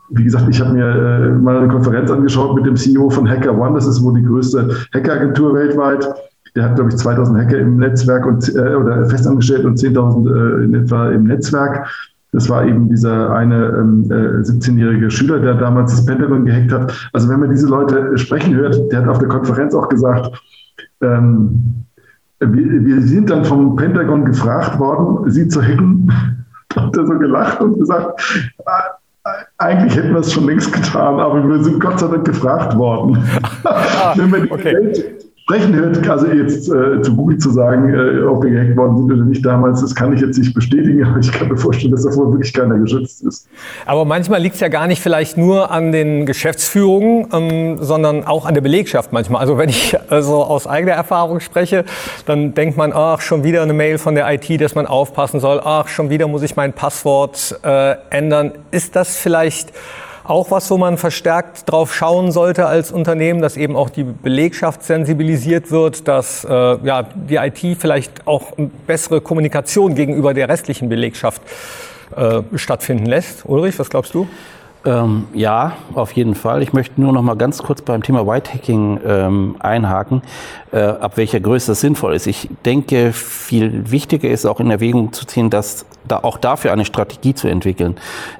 wie 0.09 0.23
gesagt, 0.23 0.47
ich 0.49 0.61
habe 0.61 0.73
mir 0.73 0.87
äh, 0.87 1.29
mal 1.31 1.57
eine 1.57 1.67
Konferenz 1.67 2.09
angeschaut 2.09 2.55
mit 2.55 2.65
dem 2.65 2.75
CEO 2.75 3.09
von 3.09 3.29
Hacker 3.29 3.57
One, 3.57 3.75
das 3.75 3.87
ist 3.87 4.01
wohl 4.03 4.13
die 4.13 4.25
größte 4.25 4.69
Hackeragentur 4.93 5.53
weltweit. 5.53 6.07
Der 6.55 6.63
hat, 6.63 6.75
glaube 6.75 6.89
ich, 6.89 6.97
2000 6.97 7.37
Hacker 7.37 7.57
im 7.57 7.77
Netzwerk 7.77 8.25
und, 8.25 8.55
äh, 8.55 8.75
oder 8.75 9.05
festangestellt 9.09 9.65
und 9.65 9.77
10.000 9.77 10.61
äh, 10.61 10.63
in 10.63 10.73
etwa 10.75 11.09
im 11.09 11.25
Netzwerk. 11.25 11.87
Das 12.31 12.49
war 12.49 12.65
eben 12.65 12.89
dieser 12.89 13.33
eine 13.33 13.67
ähm, 13.67 14.05
äh, 14.09 14.41
17-jährige 14.41 15.09
Schüler, 15.09 15.39
der 15.39 15.55
damals 15.55 15.91
das 15.91 16.05
Pentagon 16.05 16.45
gehackt 16.45 16.71
hat. 16.71 17.09
Also 17.13 17.29
wenn 17.29 17.39
man 17.39 17.49
diese 17.49 17.67
Leute 17.67 18.17
sprechen 18.17 18.55
hört, 18.55 18.91
der 18.91 19.01
hat 19.01 19.07
auf 19.07 19.19
der 19.19 19.27
Konferenz 19.27 19.73
auch 19.73 19.89
gesagt, 19.89 20.41
ähm, 21.01 21.85
wir, 22.39 22.85
wir 22.85 23.01
sind 23.01 23.29
dann 23.29 23.43
vom 23.45 23.75
Pentagon 23.75 24.25
gefragt 24.25 24.77
worden, 24.79 25.29
sie 25.31 25.47
zu 25.47 25.61
hacken. 25.61 26.11
Da 26.69 26.83
hat 26.83 26.97
er 26.97 27.07
so 27.07 27.17
gelacht 27.17 27.61
und 27.61 27.79
gesagt, 27.79 28.21
ah, 28.65 29.31
eigentlich 29.57 29.95
hätten 29.95 30.13
wir 30.13 30.19
es 30.19 30.31
schon 30.31 30.45
längst 30.45 30.71
getan, 30.71 31.19
aber 31.19 31.47
wir 31.47 31.63
sind 31.63 31.79
Gott 31.79 31.99
sei 31.99 32.07
Dank 32.07 32.25
gefragt 32.25 32.77
worden. 32.77 33.17
Ah, 33.63 34.13
Wenn 34.15 34.31
wir 34.31 34.41
die 34.41 34.51
okay. 34.51 34.73
Welt 34.73 35.26
sprechen 35.47 35.75
hört, 35.75 36.09
also 36.09 36.27
jetzt 36.27 36.67
äh, 36.67 37.01
zu 37.01 37.15
Google 37.15 37.37
zu 37.37 37.51
sagen, 37.51 37.93
äh, 37.93 38.21
ob 38.23 38.43
wir 38.43 38.51
gehackt 38.51 38.75
worden 38.75 38.97
sind 38.97 39.11
oder 39.13 39.23
nicht 39.23 39.45
damals, 39.45 39.79
das 39.79 39.95
kann 39.95 40.11
ich 40.11 40.19
jetzt 40.19 40.37
nicht 40.37 40.53
bestätigen, 40.53 41.01
aber 41.07 41.19
ich 41.19 41.31
kann 41.31 41.47
mir 41.47 41.55
vorstellen, 41.55 41.93
dass 41.93 42.03
davor 42.03 42.33
wirklich 42.33 42.53
keiner 42.53 42.77
geschützt 42.77 43.23
ist. 43.23 43.47
Aber 43.85 44.03
manchmal 44.03 44.41
liegt 44.41 44.55
es 44.55 44.61
ja 44.61 44.67
gar 44.67 44.87
nicht 44.87 45.01
vielleicht 45.01 45.37
nur 45.37 45.71
an 45.71 45.93
den 45.93 46.25
Geschäftsführungen, 46.25 47.27
ähm, 47.31 47.77
sondern 47.79 48.25
auch 48.25 48.45
an 48.45 48.55
der 48.55 48.61
Belegschaft 48.61 49.13
manchmal. 49.13 49.39
Also 49.39 49.57
wenn 49.57 49.69
ich 49.69 49.97
also 50.09 50.43
aus 50.43 50.67
eigener 50.67 50.93
Erfahrung 50.93 51.39
spreche, 51.39 51.85
dann 52.25 52.53
denkt 52.53 52.75
man, 52.75 52.91
ach, 52.93 53.21
schon 53.21 53.45
wieder 53.45 53.61
eine 53.61 53.73
Mail 53.73 53.99
von 53.99 54.15
der 54.15 54.29
IT, 54.33 54.59
dass 54.59 54.75
man 54.75 54.85
aufpassen 54.85 55.39
soll, 55.39 55.61
ach, 55.63 55.87
schon 55.87 56.09
wieder 56.09 56.27
muss 56.27 56.41
ich 56.41 56.57
mein 56.57 56.73
Passwort 56.73 57.57
äh, 57.63 57.95
ändern. 58.09 58.51
Ist 58.71 58.97
das 58.97 59.15
vielleicht 59.15 59.71
auch 60.27 60.51
was, 60.51 60.69
wo 60.69 60.77
man 60.77 60.97
verstärkt 60.97 61.69
drauf 61.71 61.93
schauen 61.93 62.31
sollte 62.31 62.65
als 62.65 62.91
Unternehmen, 62.91 63.41
dass 63.41 63.57
eben 63.57 63.75
auch 63.75 63.89
die 63.89 64.03
Belegschaft 64.03 64.83
sensibilisiert 64.83 65.71
wird, 65.71 66.07
dass 66.07 66.43
äh, 66.43 66.49
ja, 66.51 67.03
die 67.03 67.35
IT 67.35 67.77
vielleicht 67.79 68.27
auch 68.27 68.53
bessere 68.85 69.21
Kommunikation 69.21 69.95
gegenüber 69.95 70.33
der 70.33 70.49
restlichen 70.49 70.89
Belegschaft 70.89 71.41
äh, 72.15 72.41
stattfinden 72.55 73.05
lässt. 73.05 73.45
Ulrich, 73.45 73.79
was 73.79 73.89
glaubst 73.89 74.13
du? 74.13 74.27
Ähm, 74.85 75.25
ja, 75.33 75.73
auf 75.95 76.13
jeden 76.13 76.35
Fall. 76.35 76.61
Ich 76.61 76.71
möchte 76.71 77.01
nur 77.01 77.11
noch 77.11 77.21
mal 77.21 77.35
ganz 77.35 77.57
kurz 77.61 77.81
beim 77.81 78.03
Thema 78.03 78.25
Whitehacking 78.25 78.99
ähm, 79.05 79.55
einhaken, 79.59 80.21
äh, 80.71 80.79
ab 80.79 81.17
welcher 81.17 81.39
Größe 81.39 81.71
das 81.71 81.81
sinnvoll 81.81 82.15
ist. 82.15 82.27
Ich 82.27 82.49
denke, 82.63 83.11
viel 83.11 83.91
wichtiger 83.91 84.29
ist 84.29 84.45
auch 84.45 84.59
in 84.59 84.71
Erwägung 84.71 85.11
zu 85.11 85.25
ziehen, 85.25 85.49
dass 85.49 85.85
da 86.07 86.19
auch 86.23 86.37
dafür 86.37 86.71
eine 86.71 86.85
Strategie 86.85 87.33
zu 87.33 87.47
entwickeln. 87.47 87.95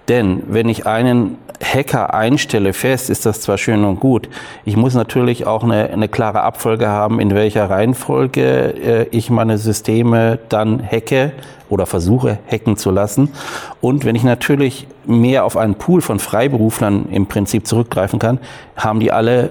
Denn 0.08 0.44
wenn 0.48 0.70
ich 0.70 0.86
einen 0.86 1.38
Hacker 1.64 2.14
einstelle 2.14 2.74
fest, 2.74 3.10
ist 3.10 3.26
das 3.26 3.42
zwar 3.42 3.58
schön 3.58 3.84
und 3.84 4.00
gut. 4.00 4.30
Ich 4.64 4.78
muss 4.78 4.94
natürlich 4.94 5.48
auch 5.48 5.64
eine, 5.64 5.90
eine 5.90 6.08
klare 6.08 6.42
Abfolge 6.42 6.88
haben, 6.88 7.20
in 7.20 7.34
welcher 7.34 7.70
Reihenfolge 7.70 8.42
äh, 8.42 9.08
ich 9.12 9.30
meine 9.30 9.58
Systeme 9.58 10.40
dann 10.50 10.84
hacke 10.84 11.32
oder 11.70 11.86
versuche 11.86 12.38
hacken 12.50 12.78
zu 12.78 12.92
lassen. 12.92 13.34
Und 13.82 14.06
wenn 14.06 14.16
ich 14.16 14.24
natürlich 14.24 14.88
mehr 15.06 15.46
auf 15.46 15.58
einen 15.58 15.76
Pool 15.76 16.02
von 16.02 16.20
Freiberuflern 16.20 17.10
im 17.10 17.26
Prinzip 17.26 17.66
zurückgreifen 17.66 18.20
kann, 18.20 18.40
haben 18.76 19.00
die 19.00 19.12
alle 19.12 19.50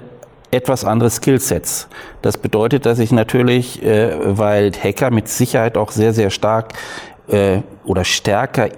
etwas 0.49 0.85
andere 0.85 1.09
Skillsets. 1.09 1.89
Das 2.21 2.37
bedeutet, 2.37 2.85
dass 2.85 2.99
ich 2.99 3.11
natürlich, 3.11 3.83
äh, 3.83 4.37
weil 4.37 4.71
Hacker 4.71 5.11
mit 5.11 5.27
Sicherheit 5.27 5.77
auch 5.77 5.91
sehr, 5.91 6.13
sehr 6.13 6.29
stark 6.29 6.73
äh, 7.27 7.61
oder 7.85 8.03
stärker, 8.03 8.69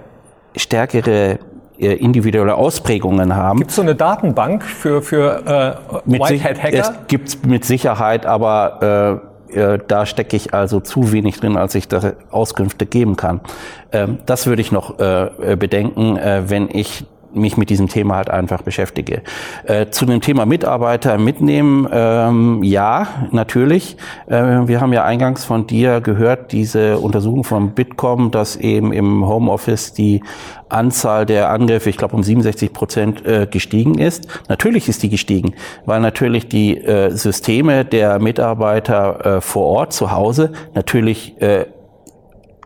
stärkere 0.56 1.38
äh, 1.78 1.94
individuelle 1.94 2.54
Ausprägungen 2.54 3.34
haben. 3.34 3.58
Gibt 3.58 3.70
es 3.70 3.76
so 3.76 3.82
eine 3.82 3.94
Datenbank 3.94 4.64
für, 4.64 5.02
für 5.02 5.80
äh, 6.06 6.18
Whitehead-Hacker? 6.18 6.76
Es 6.76 6.92
gibt 7.08 7.46
mit 7.46 7.64
Sicherheit, 7.64 8.26
aber 8.26 9.22
äh, 9.50 9.58
äh, 9.58 9.78
da 9.86 10.06
stecke 10.06 10.36
ich 10.36 10.54
also 10.54 10.80
zu 10.80 11.12
wenig 11.12 11.40
drin, 11.40 11.56
als 11.56 11.74
ich 11.74 11.88
da 11.88 12.12
Auskünfte 12.30 12.86
geben 12.86 13.16
kann. 13.16 13.40
Ähm, 13.92 14.18
das 14.26 14.46
würde 14.46 14.62
ich 14.62 14.72
noch 14.72 14.98
äh, 14.98 15.56
bedenken, 15.58 16.16
äh, 16.16 16.42
wenn 16.48 16.68
ich 16.70 17.04
mich 17.34 17.56
mit 17.56 17.70
diesem 17.70 17.88
Thema 17.88 18.16
halt 18.16 18.30
einfach 18.30 18.62
beschäftige. 18.62 19.22
Äh, 19.64 19.86
zu 19.90 20.06
dem 20.06 20.20
Thema 20.20 20.46
Mitarbeiter 20.46 21.18
mitnehmen, 21.18 21.88
ähm, 21.92 22.62
ja, 22.62 23.06
natürlich. 23.30 23.96
Äh, 24.26 24.66
wir 24.66 24.80
haben 24.80 24.92
ja 24.92 25.04
eingangs 25.04 25.44
von 25.44 25.66
dir 25.66 26.00
gehört, 26.00 26.52
diese 26.52 26.98
Untersuchung 26.98 27.44
von 27.44 27.70
Bitkom, 27.70 28.30
dass 28.30 28.56
eben 28.56 28.92
im 28.92 29.26
Homeoffice 29.26 29.92
die 29.92 30.22
Anzahl 30.68 31.26
der 31.26 31.50
Angriffe, 31.50 31.90
ich 31.90 31.96
glaube 31.96 32.14
um 32.14 32.22
67 32.22 32.72
Prozent 32.72 33.26
äh, 33.26 33.46
gestiegen 33.50 33.98
ist. 33.98 34.28
Natürlich 34.48 34.88
ist 34.88 35.02
die 35.02 35.08
gestiegen, 35.08 35.54
weil 35.84 36.00
natürlich 36.00 36.48
die 36.48 36.76
äh, 36.78 37.10
Systeme 37.10 37.84
der 37.84 38.18
Mitarbeiter 38.18 39.36
äh, 39.36 39.40
vor 39.40 39.66
Ort 39.66 39.92
zu 39.92 40.12
Hause 40.12 40.52
natürlich 40.74 41.40
äh, 41.40 41.66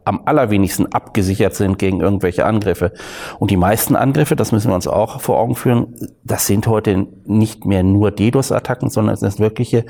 am 0.05 0.23
allerwenigsten 0.25 0.93
abgesichert 0.93 1.55
sind 1.55 1.79
gegen 1.79 2.01
irgendwelche 2.01 2.45
Angriffe. 2.45 2.93
Und 3.39 3.51
die 3.51 3.57
meisten 3.57 3.97
Angriffe, 3.97 4.37
das 4.37 4.53
müssen 4.53 4.71
wir 4.71 4.75
uns 4.75 4.87
auch 4.87 5.21
vor 5.21 5.39
Augen 5.39 5.55
führen, 5.55 5.95
das 6.23 6.47
sind 6.47 6.67
heute 6.67 7.07
nicht 7.25 7.65
mehr 7.65 7.83
nur 7.83 8.11
DDoS-Attacken, 8.11 8.91
sondern 8.91 9.15
es 9.15 9.21
sind 9.21 9.39
wirkliche 9.39 9.85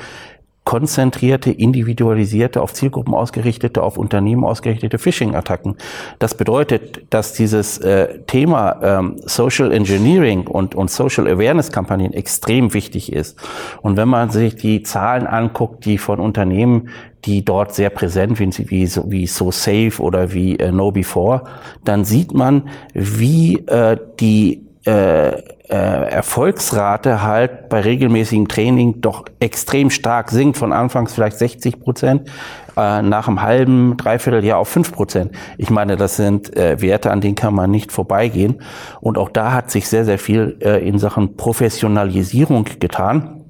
konzentrierte, 0.65 1.51
individualisierte, 1.51 2.63
auf 2.63 2.73
Zielgruppen 2.73 3.15
ausgerichtete, 3.15 3.83
auf 3.83 3.99
Unternehmen 3.99 4.45
ausgerichtete 4.45 4.99
Phishing-Attacken. 4.99 5.77
Das 6.19 6.37
bedeutet, 6.37 7.03
dass 7.11 7.35
dieses 7.35 7.79
äh, 7.79 8.21
Thema 8.27 8.81
ähm, 8.83 9.17
Social 9.25 9.73
Engineering 9.73 10.47
und, 10.47 10.75
und 10.75 10.91
Social 10.91 11.29
Awareness-Kampagnen 11.29 12.15
extrem 12.15 12.73
wichtig 12.73 13.13
ist. 13.13 13.39
Und 13.83 13.99
wenn 13.99 14.09
man 14.09 14.31
sich 14.31 14.57
die 14.57 14.83
Zahlen 14.83 15.27
anguckt, 15.27 15.85
die 15.85 15.99
von 15.99 16.19
Unternehmen, 16.19 16.89
die 17.25 17.45
dort 17.45 17.75
sehr 17.75 17.91
präsent 17.91 18.37
sind, 18.37 18.71
wie, 18.71 18.87
so, 18.87 19.11
wie 19.11 19.27
So 19.27 19.51
Safe 19.51 19.95
oder 20.01 20.33
wie 20.33 20.59
äh, 20.59 20.71
Know 20.71 20.91
Before, 20.91 21.45
dann 21.85 22.05
sieht 22.05 22.35
man, 22.35 22.69
wie 22.93 23.59
äh, 23.67 23.97
die 24.21 24.67
äh, 24.85 25.31
äh, 25.69 26.11
Erfolgsrate 26.11 27.23
halt 27.23 27.69
bei 27.71 27.81
regelmäßigem 27.81 28.49
Training 28.49 29.01
doch 29.01 29.25
extrem 29.41 29.91
stark 29.91 30.31
sinkt, 30.31 30.59
von 30.59 30.73
anfangs 30.73 31.15
vielleicht 31.15 31.39
60 31.39 31.81
Prozent, 31.81 32.29
äh, 32.77 33.01
nach 33.01 33.29
einem 33.29 33.41
halben, 33.41 33.97
dreiviertel 33.97 34.45
Jahr 34.45 34.59
auf 34.59 34.69
fünf 34.69 34.93
Prozent. 34.93 35.33
Ich 35.57 35.71
meine, 35.71 35.97
das 35.97 36.17
sind 36.17 36.55
äh, 36.57 36.81
Werte, 36.83 37.11
an 37.11 37.23
denen 37.23 37.35
kann 37.35 37.55
man 37.55 37.71
nicht 37.71 37.93
vorbeigehen. 37.93 38.61
Und 39.01 39.17
auch 39.17 39.31
da 39.31 39.53
hat 39.53 39.71
sich 39.71 39.89
sehr, 39.89 40.05
sehr 40.05 40.19
viel 40.19 40.59
äh, 40.61 40.87
in 40.87 40.99
Sachen 40.99 41.37
Professionalisierung 41.37 42.67
getan. 42.79 43.44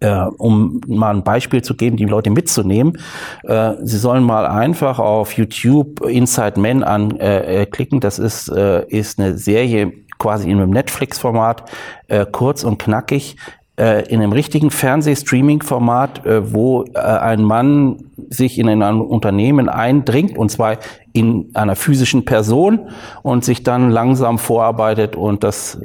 Äh, 0.00 0.26
um 0.36 0.82
mal 0.86 1.14
ein 1.14 1.24
Beispiel 1.24 1.62
zu 1.62 1.74
geben, 1.74 1.96
die 1.96 2.04
Leute 2.04 2.28
mitzunehmen. 2.30 2.98
Äh, 3.44 3.72
Sie 3.82 3.96
sollen 3.96 4.24
mal 4.24 4.46
einfach 4.46 4.98
auf 4.98 5.32
YouTube 5.32 6.02
Inside 6.06 6.60
Men 6.60 6.84
anklicken. 6.84 7.98
Äh, 7.98 8.00
das 8.00 8.18
ist, 8.18 8.48
äh, 8.48 8.86
ist 8.88 9.18
eine 9.18 9.38
Serie 9.38 9.92
quasi 10.18 10.50
in 10.50 10.58
einem 10.58 10.70
Netflix-Format, 10.70 11.70
äh, 12.08 12.26
kurz 12.30 12.62
und 12.62 12.78
knackig, 12.78 13.36
äh, 13.78 14.06
in 14.08 14.20
einem 14.20 14.32
richtigen 14.32 14.70
Fernsehstreaming-Format, 14.70 16.26
äh, 16.26 16.52
wo 16.52 16.84
äh, 16.84 16.98
ein 16.98 17.42
Mann 17.42 18.10
sich 18.30 18.58
in 18.58 18.68
ein 18.68 19.00
Unternehmen 19.00 19.68
eindringt, 19.68 20.36
und 20.36 20.50
zwar 20.50 20.78
in 21.12 21.50
einer 21.54 21.76
physischen 21.76 22.24
Person 22.24 22.90
und 23.22 23.44
sich 23.44 23.62
dann 23.62 23.90
langsam 23.90 24.38
vorarbeitet 24.38 25.16
und 25.16 25.44
das, 25.44 25.78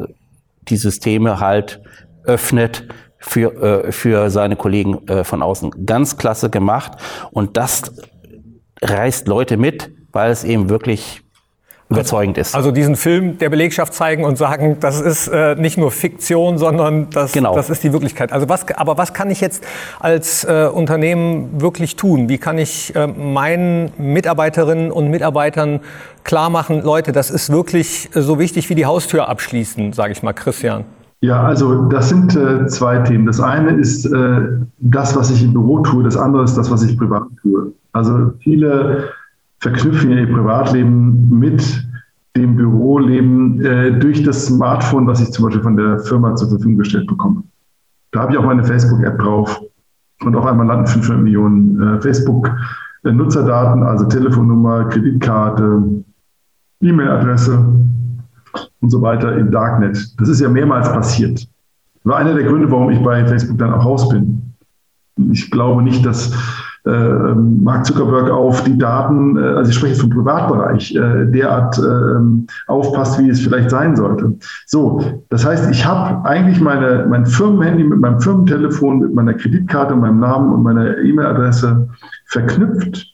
die 0.67 0.77
Systeme 0.77 1.39
halt 1.39 1.81
öffnet 2.23 2.87
für, 3.21 3.85
äh, 3.85 3.91
für 3.91 4.29
seine 4.29 4.55
Kollegen 4.55 5.07
äh, 5.07 5.23
von 5.23 5.41
außen. 5.41 5.85
Ganz 5.85 6.17
klasse 6.17 6.49
gemacht 6.49 6.93
und 7.31 7.55
das 7.55 7.93
reißt 8.81 9.27
Leute 9.27 9.57
mit, 9.57 9.91
weil 10.11 10.31
es 10.31 10.43
eben 10.43 10.69
wirklich 10.69 11.21
überzeugend 11.91 12.37
ist. 12.37 12.55
Also 12.55 12.71
diesen 12.71 12.95
Film 12.95 13.37
der 13.37 13.49
Belegschaft 13.49 13.93
zeigen 13.93 14.23
und 14.23 14.37
sagen, 14.37 14.77
das 14.79 15.01
ist 15.01 15.27
äh, 15.27 15.55
nicht 15.55 15.77
nur 15.77 15.91
Fiktion, 15.91 16.57
sondern 16.57 17.09
das, 17.09 17.33
genau. 17.33 17.53
das 17.53 17.69
ist 17.69 17.83
die 17.83 17.91
Wirklichkeit. 17.91 18.31
Also 18.31 18.49
was, 18.49 18.65
aber 18.71 18.97
was 18.97 19.13
kann 19.13 19.29
ich 19.29 19.41
jetzt 19.41 19.63
als 19.99 20.43
äh, 20.45 20.69
Unternehmen 20.71 21.61
wirklich 21.61 21.97
tun? 21.97 22.29
Wie 22.29 22.37
kann 22.37 22.57
ich 22.57 22.95
äh, 22.95 23.07
meinen 23.07 23.91
Mitarbeiterinnen 23.97 24.91
und 24.91 25.09
Mitarbeitern 25.09 25.81
klar 26.23 26.49
machen, 26.49 26.81
Leute, 26.81 27.11
das 27.11 27.29
ist 27.29 27.51
wirklich 27.51 28.09
so 28.13 28.39
wichtig 28.39 28.69
wie 28.69 28.75
die 28.75 28.85
Haustür 28.85 29.27
abschließen, 29.27 29.93
sage 29.93 30.13
ich 30.13 30.23
mal, 30.23 30.33
Christian? 30.33 30.85
Ja, 31.21 31.43
also 31.43 31.85
das 31.85 32.09
sind 32.09 32.35
äh, 32.35 32.65
zwei 32.65 32.97
Themen. 32.99 33.27
Das 33.27 33.39
eine 33.39 33.71
ist 33.71 34.05
äh, 34.05 34.41
das, 34.79 35.15
was 35.15 35.29
ich 35.29 35.43
im 35.43 35.53
Büro 35.53 35.79
tue, 35.81 36.03
das 36.03 36.17
andere 36.17 36.43
ist 36.43 36.57
das, 36.57 36.71
was 36.71 36.81
ich 36.83 36.97
privat 36.97 37.23
tue. 37.41 37.73
Also 37.93 38.33
viele 38.39 39.09
verknüpfen 39.59 40.09
ihr 40.09 40.25
Privatleben 40.25 41.29
mit 41.29 41.87
dem 42.35 42.55
Büroleben 42.55 43.63
äh, 43.63 43.99
durch 43.99 44.23
das 44.23 44.47
Smartphone, 44.47 45.05
was 45.05 45.21
ich 45.21 45.31
zum 45.31 45.45
Beispiel 45.45 45.61
von 45.61 45.77
der 45.77 45.99
Firma 45.99 46.35
zur 46.35 46.49
Verfügung 46.49 46.77
gestellt 46.77 47.05
bekomme. 47.05 47.43
Da 48.11 48.21
habe 48.21 48.31
ich 48.31 48.39
auch 48.39 48.45
meine 48.45 48.63
Facebook-App 48.63 49.19
drauf 49.19 49.61
und 50.23 50.35
auf 50.35 50.45
einmal 50.47 50.65
landen 50.65 50.87
500 50.87 51.23
Millionen 51.23 51.81
äh, 51.81 52.01
Facebook-Nutzerdaten, 52.01 53.83
also 53.83 54.05
Telefonnummer, 54.05 54.85
Kreditkarte, 54.85 55.83
E-Mail-Adresse 56.81 57.63
und 58.81 58.89
so 58.89 59.01
weiter 59.01 59.37
im 59.37 59.51
Darknet. 59.51 60.19
Das 60.19 60.29
ist 60.29 60.41
ja 60.41 60.49
mehrmals 60.49 60.91
passiert. 60.91 61.47
War 62.03 62.17
einer 62.17 62.33
der 62.33 62.43
Gründe, 62.43 62.69
warum 62.71 62.89
ich 62.89 62.99
bei 62.99 63.25
Facebook 63.25 63.57
dann 63.57 63.73
auch 63.73 63.85
raus 63.85 64.09
bin. 64.09 64.53
Ich 65.31 65.51
glaube 65.51 65.83
nicht, 65.83 66.05
dass 66.05 66.33
äh, 66.85 67.35
Mark 67.35 67.85
Zuckerberg 67.85 68.31
auf 68.31 68.63
die 68.63 68.75
Daten, 68.75 69.37
äh, 69.37 69.41
also 69.41 69.69
ich 69.69 69.77
spreche 69.77 69.95
vom 69.95 70.09
Privatbereich, 70.09 70.95
äh, 70.95 71.25
derart 71.27 71.77
äh, 71.77 72.47
aufpasst, 72.67 73.19
wie 73.19 73.29
es 73.29 73.41
vielleicht 73.41 73.69
sein 73.69 73.95
sollte. 73.95 74.35
So, 74.65 75.23
das 75.29 75.45
heißt, 75.45 75.69
ich 75.69 75.85
habe 75.85 76.27
eigentlich 76.27 76.59
meine, 76.59 77.05
mein 77.07 77.27
Firmenhandy 77.27 77.83
mit 77.83 77.99
meinem 77.99 78.19
Firmentelefon, 78.19 78.99
mit 78.99 79.13
meiner 79.13 79.35
Kreditkarte, 79.35 79.95
meinem 79.95 80.19
Namen 80.19 80.51
und 80.53 80.63
meiner 80.63 80.97
E-Mail-Adresse 80.97 81.87
verknüpft. 82.25 83.05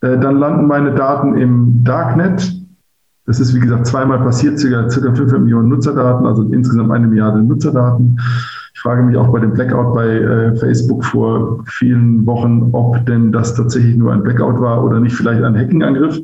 Äh, 0.00 0.18
dann 0.18 0.38
landen 0.38 0.66
meine 0.66 0.92
Daten 0.92 1.36
im 1.36 1.84
Darknet. 1.84 2.55
Das 3.26 3.40
ist, 3.40 3.54
wie 3.54 3.60
gesagt, 3.60 3.86
zweimal 3.86 4.20
passiert, 4.20 4.58
circa, 4.58 4.88
circa 4.88 5.12
5 5.12 5.32
Millionen 5.40 5.68
Nutzerdaten, 5.68 6.26
also 6.26 6.42
insgesamt 6.44 6.92
eine 6.92 7.08
Milliarde 7.08 7.42
Nutzerdaten. 7.42 8.20
Ich 8.72 8.80
frage 8.80 9.02
mich 9.02 9.16
auch 9.16 9.28
bei 9.28 9.40
dem 9.40 9.52
Blackout 9.52 9.94
bei 9.94 10.06
äh, 10.06 10.56
Facebook 10.56 11.04
vor 11.04 11.64
vielen 11.66 12.24
Wochen, 12.24 12.68
ob 12.72 13.04
denn 13.06 13.32
das 13.32 13.54
tatsächlich 13.54 13.96
nur 13.96 14.12
ein 14.12 14.22
Blackout 14.22 14.60
war 14.60 14.84
oder 14.84 15.00
nicht 15.00 15.16
vielleicht 15.16 15.42
ein 15.42 15.56
Hacking-Angriff. 15.56 16.20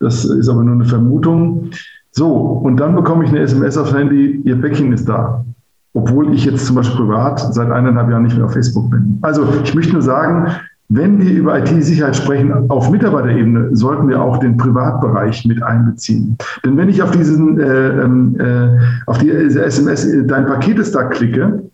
Das 0.00 0.24
ist 0.24 0.48
aber 0.48 0.62
nur 0.62 0.76
eine 0.76 0.84
Vermutung. 0.84 1.70
So, 2.12 2.32
und 2.32 2.78
dann 2.78 2.94
bekomme 2.94 3.24
ich 3.24 3.30
eine 3.30 3.40
SMS 3.40 3.76
aufs 3.76 3.94
Handy, 3.94 4.40
Ihr 4.44 4.58
Päckchen 4.58 4.92
ist 4.92 5.06
da. 5.06 5.44
Obwohl 5.92 6.32
ich 6.32 6.46
jetzt 6.46 6.64
zum 6.66 6.76
Beispiel 6.76 6.96
privat 6.96 7.52
seit 7.52 7.70
eineinhalb 7.70 8.08
Jahren 8.08 8.22
nicht 8.22 8.36
mehr 8.36 8.46
auf 8.46 8.52
Facebook 8.52 8.90
bin. 8.90 9.18
Also 9.20 9.46
ich 9.64 9.74
möchte 9.74 9.92
nur 9.92 10.02
sagen, 10.02 10.46
wenn 10.88 11.20
wir 11.20 11.32
über 11.32 11.58
IT-Sicherheit 11.58 12.16
sprechen, 12.16 12.52
auf 12.70 12.90
Mitarbeiterebene, 12.90 13.74
sollten 13.74 14.08
wir 14.08 14.22
auch 14.22 14.38
den 14.38 14.56
Privatbereich 14.56 15.44
mit 15.44 15.62
einbeziehen. 15.62 16.36
Denn 16.64 16.76
wenn 16.76 16.88
ich 16.88 17.02
auf 17.02 17.10
diesen, 17.10 17.58
äh, 17.58 17.88
ähm, 17.88 18.36
äh, 18.38 18.78
auf 19.06 19.18
die 19.18 19.30
SMS, 19.30 20.08
dein 20.26 20.46
Paket 20.46 20.78
ist 20.78 20.94
da 20.94 21.04
klicke, 21.04 21.64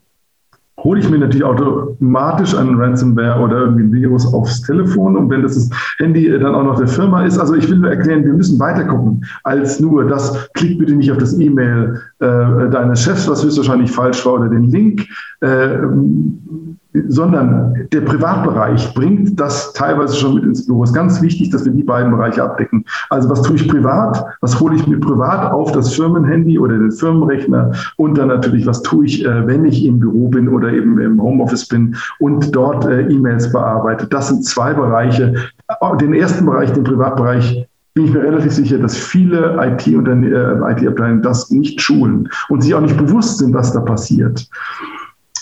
hole 0.85 1.01
ich 1.01 1.09
mir 1.09 1.19
natürlich 1.19 1.45
automatisch 1.45 2.57
einen 2.57 2.81
Ransomware 2.81 3.41
oder 3.41 3.59
irgendwie 3.59 3.85
ein 3.85 3.93
Virus 3.93 4.33
aufs 4.33 4.63
Telefon 4.63 5.17
und 5.17 5.31
wenn 5.31 5.43
das, 5.43 5.55
das 5.55 5.71
Handy 5.99 6.29
dann 6.31 6.55
auch 6.55 6.65
noch 6.65 6.79
der 6.79 6.89
Firma 6.89 7.25
ist, 7.25 7.39
also 7.39 7.55
ich 7.55 7.69
will 7.71 7.79
nur 7.79 7.91
erklären, 7.91 8.25
wir 8.25 8.33
müssen 8.33 8.59
weiter 8.59 8.85
gucken 8.85 9.25
als 9.45 9.81
nur 9.81 10.05
das, 10.07 10.49
klick 10.55 10.79
bitte 10.79 10.95
nicht 10.95 11.11
auf 11.11 11.19
das 11.19 11.39
E-Mail 11.39 12.01
äh, 12.21 12.69
deines 12.71 13.03
Chefs, 13.03 13.29
was 13.29 13.45
höchstwahrscheinlich 13.45 13.91
falsch 13.91 14.25
war 14.27 14.35
oder 14.35 14.49
den 14.49 14.65
Link, 14.65 15.07
äh, 15.41 15.79
sondern 17.09 17.89
der 17.93 18.03
Privatbereich 18.03 18.93
bringt 18.95 19.41
das 19.41 19.73
teilweise 19.73 20.15
schon 20.17 20.35
mit 20.35 20.45
ins 20.45 20.67
Büro. 20.67 20.85
Es 20.85 20.91
ist 20.91 20.95
ganz 20.95 21.23
wichtig, 21.23 21.51
dass 21.51 21.65
wir 21.65 21.73
die 21.73 21.83
beiden 21.83 22.11
Bereiche 22.11 22.43
abdecken. 22.43 22.85
Also 23.09 23.31
was 23.31 23.43
tue 23.43 23.57
ich 23.57 23.69
privat, 23.69 24.25
was 24.41 24.61
hole 24.61 24.77
ich 24.77 24.87
mir 24.87 25.01
privat 25.01 25.53
auf 25.53 25.73
das 25.73 25.95
Firmenhandy 25.95 26.59
oder 26.59 26.77
den 26.77 26.93
Firmenrechner 26.93 27.73
und 27.97 28.19
dann 28.19 28.29
natürlich, 28.29 28.67
was 28.67 28.83
tue 28.83 29.07
ich, 29.07 29.25
äh, 29.25 29.47
wenn 29.47 29.65
ich 29.65 29.85
im 29.85 30.01
Büro 30.01 30.29
bin 30.29 30.49
oder 30.49 30.72
eben 30.73 30.99
im 31.01 31.21
Homeoffice 31.21 31.67
bin 31.69 31.97
und 32.19 32.55
dort 32.55 32.85
äh, 32.87 33.03
E-Mails 33.03 33.53
bearbeite. 33.53 34.07
Das 34.07 34.29
sind 34.29 34.45
zwei 34.45 34.73
Bereiche. 34.75 35.35
Den 36.01 36.15
ersten 36.15 36.47
Bereich, 36.47 36.73
den 36.73 36.85
Privatbereich, 36.85 37.67
bin 37.95 38.07
ich 38.07 38.13
mir 38.13 38.23
relativ 38.23 38.53
sicher, 38.53 38.79
dass 38.79 38.97
viele 38.97 39.57
IT-Abteilungen 39.61 41.19
IT 41.19 41.25
das 41.25 41.51
nicht 41.51 41.81
schulen 41.81 42.29
und 42.49 42.63
sich 42.63 42.75
auch 42.75 42.81
nicht 42.81 42.97
bewusst 42.97 43.39
sind, 43.39 43.53
was 43.55 43.73
da 43.73 43.81
passiert. 43.81 44.49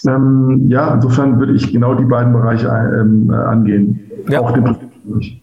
Ähm, 0.06 0.64
ja, 0.68 0.94
insofern 0.94 1.38
würde 1.38 1.52
ich 1.52 1.72
genau 1.72 1.94
die 1.94 2.04
beiden 2.04 2.32
Bereiche 2.32 2.68
ähm, 2.68 3.30
angehen. 3.30 4.00
Ja. 4.28 4.40
Auch 4.40 4.52
den 4.52 4.64
Bereich. 4.64 5.39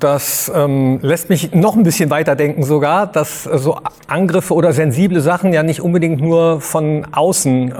Das 0.00 0.50
ähm, 0.54 0.98
lässt 1.02 1.28
mich 1.28 1.52
noch 1.52 1.76
ein 1.76 1.82
bisschen 1.82 2.08
weiter 2.10 2.36
denken 2.36 2.62
sogar, 2.62 3.06
dass 3.06 3.44
äh, 3.46 3.58
so 3.58 3.76
Angriffe 4.06 4.54
oder 4.54 4.72
sensible 4.72 5.20
Sachen 5.20 5.52
ja 5.52 5.62
nicht 5.62 5.82
unbedingt 5.82 6.20
nur 6.20 6.60
von 6.60 7.06
außen 7.12 7.72
äh, 7.72 7.74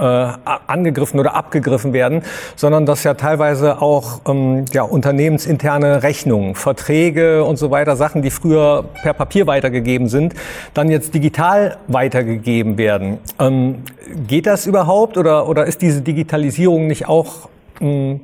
angegriffen 0.67 1.19
oder 1.19 1.35
abgegriffen 1.35 1.93
werden, 1.93 2.21
sondern 2.55 2.85
dass 2.85 3.03
ja 3.03 3.15
teilweise 3.15 3.81
auch 3.81 4.21
ähm, 4.27 4.65
ja, 4.71 4.83
unternehmensinterne 4.83 6.03
Rechnungen, 6.03 6.53
Verträge 6.53 7.43
und 7.43 7.57
so 7.57 7.71
weiter, 7.71 7.95
Sachen, 7.95 8.21
die 8.21 8.29
früher 8.29 8.85
per 9.01 9.13
Papier 9.13 9.47
weitergegeben 9.47 10.09
sind, 10.09 10.35
dann 10.75 10.89
jetzt 10.91 11.15
digital 11.15 11.77
weitergegeben 11.87 12.77
werden. 12.77 13.17
Ähm, 13.39 13.83
geht 14.27 14.45
das 14.45 14.67
überhaupt 14.67 15.17
oder, 15.17 15.47
oder 15.47 15.65
ist 15.65 15.81
diese 15.81 16.01
Digitalisierung 16.01 16.85
nicht 16.87 17.07
auch 17.07 17.49
mh, 17.79 18.19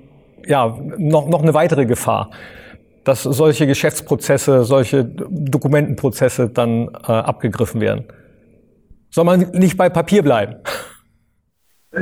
ja, 0.45 0.77
noch, 0.97 1.27
noch 1.27 1.41
eine 1.41 1.53
weitere 1.55 1.85
Gefahr? 1.85 2.29
Dass 3.05 3.23
solche 3.23 3.67
Geschäftsprozesse, 3.67 4.65
solche 4.65 5.05
Dokumentenprozesse 5.05 6.49
dann 6.49 6.89
äh, 7.07 7.11
abgegriffen 7.11 7.79
werden. 7.79 8.05
Soll 9.09 9.23
man 9.23 9.39
nicht 9.53 9.77
bei 9.77 9.87
Papier 9.87 10.23
bleiben? 10.23 10.55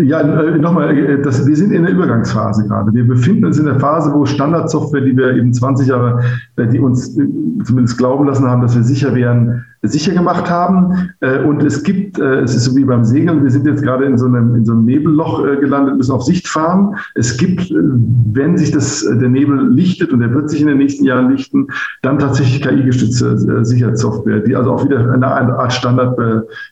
Ja, 0.01 0.21
äh, 0.21 0.57
nochmal, 0.57 0.97
äh, 0.97 1.23
wir 1.23 1.55
sind 1.55 1.71
in 1.71 1.83
der 1.83 1.91
Übergangsphase 1.93 2.67
gerade. 2.67 2.91
Wir 2.93 3.07
befinden 3.07 3.45
uns 3.45 3.59
in 3.59 3.65
der 3.65 3.79
Phase, 3.79 4.11
wo 4.13 4.25
Standardsoftware, 4.25 5.01
die 5.01 5.15
wir 5.15 5.35
eben 5.35 5.53
20 5.53 5.87
Jahre, 5.87 6.23
äh, 6.55 6.67
die 6.67 6.79
uns 6.79 7.15
zumindest 7.63 7.97
glauben 7.97 8.25
lassen 8.25 8.49
haben, 8.49 8.61
dass 8.61 8.75
wir 8.75 8.83
sicher 8.83 9.13
wären, 9.13 9.63
sicher 9.84 10.13
gemacht 10.13 10.50
haben. 10.50 11.12
Und 11.46 11.63
es 11.63 11.84
gibt, 11.84 12.19
es 12.19 12.56
ist 12.56 12.65
so 12.65 12.76
wie 12.76 12.86
beim 12.86 13.04
Segeln, 13.04 13.43
wir 13.43 13.52
sind 13.52 13.65
jetzt 13.65 13.84
gerade 13.84 14.06
in 14.06 14.17
so 14.17 14.26
einem, 14.26 14.56
in 14.56 14.65
so 14.65 14.74
einem 14.74 14.86
Nebelloch 14.86 15.43
gelandet, 15.60 15.98
müssen 15.98 16.12
auf 16.12 16.24
Sicht 16.24 16.48
fahren. 16.48 16.96
Es 17.15 17.38
gibt, 17.38 17.72
wenn 17.72 18.58
sich 18.58 18.72
das, 18.72 19.06
der 19.06 19.30
Nebel 19.30 19.69
lichtet, 19.69 20.12
und 20.13 20.19
der 20.19 20.34
wird 20.34 20.50
sich 20.50 20.62
in 20.62 20.67
den 20.67 20.78
nächsten 20.78 21.06
Jahren 21.06 21.30
lichten, 21.30 21.67
dann 22.02 22.19
tatsächlich 22.19 22.62
KI-gestützte 22.62 23.65
Sicherheitssoftware, 23.65 24.39
die 24.39 24.56
also 24.56 24.72
auch 24.72 24.86
wieder 24.86 25.12
eine 25.12 25.28
Art 25.28 25.74
Standard 25.74 26.17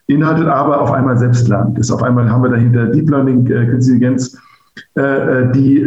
beinhaltet, 0.07 0.47
aber 0.47 0.81
auf 0.81 0.91
einmal 0.91 1.17
selbst 1.17 1.47
lernt 1.47 1.77
ist. 1.77 1.91
Auf 1.91 2.03
einmal 2.03 2.29
haben 2.29 2.43
wir 2.43 2.49
dahinter 2.49 2.87
Deep 2.87 3.09
Learning, 3.09 3.45
äh, 3.47 3.65
Künstliche 3.67 4.01
Intelligenz, 4.01 4.37
äh, 4.95 5.01
äh, 5.01 5.51
die 5.51 5.85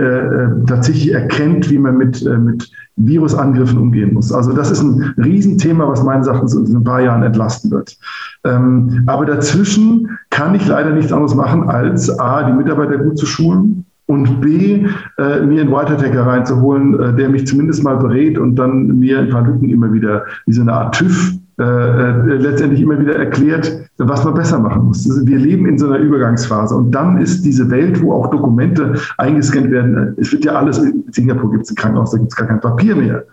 tatsächlich 0.67 1.13
erkennt, 1.13 1.71
wie 1.71 1.79
man 1.79 1.97
mit, 1.97 2.25
mit 2.25 2.71
Virusangriffen 2.97 3.79
umgehen 3.79 4.15
muss. 4.15 4.33
Also 4.33 4.53
das 4.53 4.71
ist 4.71 4.83
ein 4.83 5.15
Riesenthema, 5.17 5.89
was 5.89 6.03
meines 6.05 6.27
Erachtens 6.27 6.55
uns 6.55 6.71
in 6.71 6.77
ein 6.77 6.85
paar 6.85 7.01
Jahren 7.01 7.23
entlasten 7.23 7.71
wird. 7.71 7.97
Ähm, 8.45 9.03
aber 9.07 9.27
dazwischen 9.27 10.09
kann 10.31 10.55
ich 10.55 10.67
leider 10.67 10.91
nichts 10.91 11.13
anderes 11.13 11.35
machen, 11.35 11.69
als 11.69 12.11
A, 12.19 12.45
die 12.45 12.53
Mitarbeiter 12.53 12.99
gut 12.99 13.19
zu 13.19 13.27
schulen, 13.27 13.85
und 14.07 14.41
B, 14.41 14.87
äh, 15.19 15.41
mir 15.47 15.63
einen 15.63 15.73
White 15.73 15.95
Attacker 15.95 16.27
reinzuholen, 16.27 16.99
äh, 17.01 17.15
der 17.17 17.31
mich 17.31 17.47
zumindest 17.47 17.83
mal 17.83 17.97
berät 17.97 18.39
und 18.39 18.57
dann 18.57 18.99
mir 18.99 19.19
ein 19.19 19.31
paar 19.31 19.47
Lücken 19.47 19.71
immer 19.71 19.93
wieder 19.93 20.25
wie 20.47 20.53
so 20.53 20.61
eine 20.61 20.73
Art 20.73 20.95
TÜV 20.95 21.34
letztendlich 21.57 22.81
immer 22.81 22.99
wieder 22.99 23.17
erklärt, 23.17 23.89
was 23.99 24.25
man 24.25 24.35
besser 24.35 24.59
machen 24.59 24.87
muss. 24.87 25.09
Wir 25.25 25.39
leben 25.39 25.67
in 25.67 25.79
so 25.79 25.87
einer 25.87 25.99
Übergangsphase 25.99 26.75
und 26.75 26.91
dann 26.93 27.19
ist 27.19 27.45
diese 27.45 27.71
Welt, 27.71 28.03
wo 28.03 28.13
auch 28.13 28.31
Dokumente 28.31 28.95
eingescannt 29.19 29.71
werden, 29.71 30.15
es 30.17 30.33
wird 30.33 30.45
ja 30.45 30.53
alles, 30.53 30.79
in 30.79 31.05
Singapur 31.13 31.51
gibt 31.53 31.65
es 31.65 31.71
ein 31.71 31.77
Krankenhaus, 31.77 32.11
da 32.11 32.19
gibt 32.19 32.33
es 32.33 32.37
gar 32.37 32.49
kein 32.49 32.61
Papier 32.61 32.97
mehr. 32.97 33.25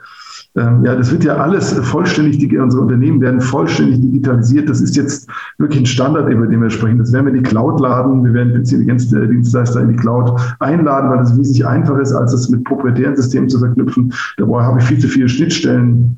Ähm, 0.58 0.84
ja, 0.84 0.96
das 0.96 1.12
wird 1.12 1.24
ja 1.24 1.38
alles 1.38 1.72
vollständig, 1.80 2.60
unsere 2.60 2.82
Unternehmen 2.82 3.22
werden 3.22 3.40
vollständig 3.40 4.02
digitalisiert. 4.02 4.70
Das 4.70 4.82
ist 4.82 4.98
jetzt 4.98 5.30
wirklich 5.58 5.82
ein 5.82 5.86
Standard, 5.86 6.30
über 6.30 6.46
den 6.46 6.62
wir 6.62 6.70
sprechen. 6.70 6.98
Das 6.98 7.14
werden 7.14 7.28
wir 7.28 7.34
in 7.34 7.44
die 7.44 7.50
Cloud 7.50 7.80
laden. 7.80 8.24
Wir 8.26 8.34
werden 8.34 8.56
Intelligenzdienstleister 8.56 9.82
in 9.82 9.90
die 9.90 9.96
Cloud 9.96 10.38
einladen, 10.60 11.10
weil 11.10 11.20
das 11.20 11.38
wesentlich 11.38 11.66
einfacher 11.66 12.02
ist, 12.02 12.12
als 12.12 12.34
es 12.34 12.50
mit 12.50 12.66
proprietären 12.66 13.16
Systemen 13.16 13.48
zu 13.48 13.60
verknüpfen. 13.60 14.14
Da 14.38 14.46
habe 14.46 14.80
ich 14.80 14.86
viel 14.86 15.00
zu 15.00 15.08
viele 15.08 15.30
Schnittstellen 15.30 16.18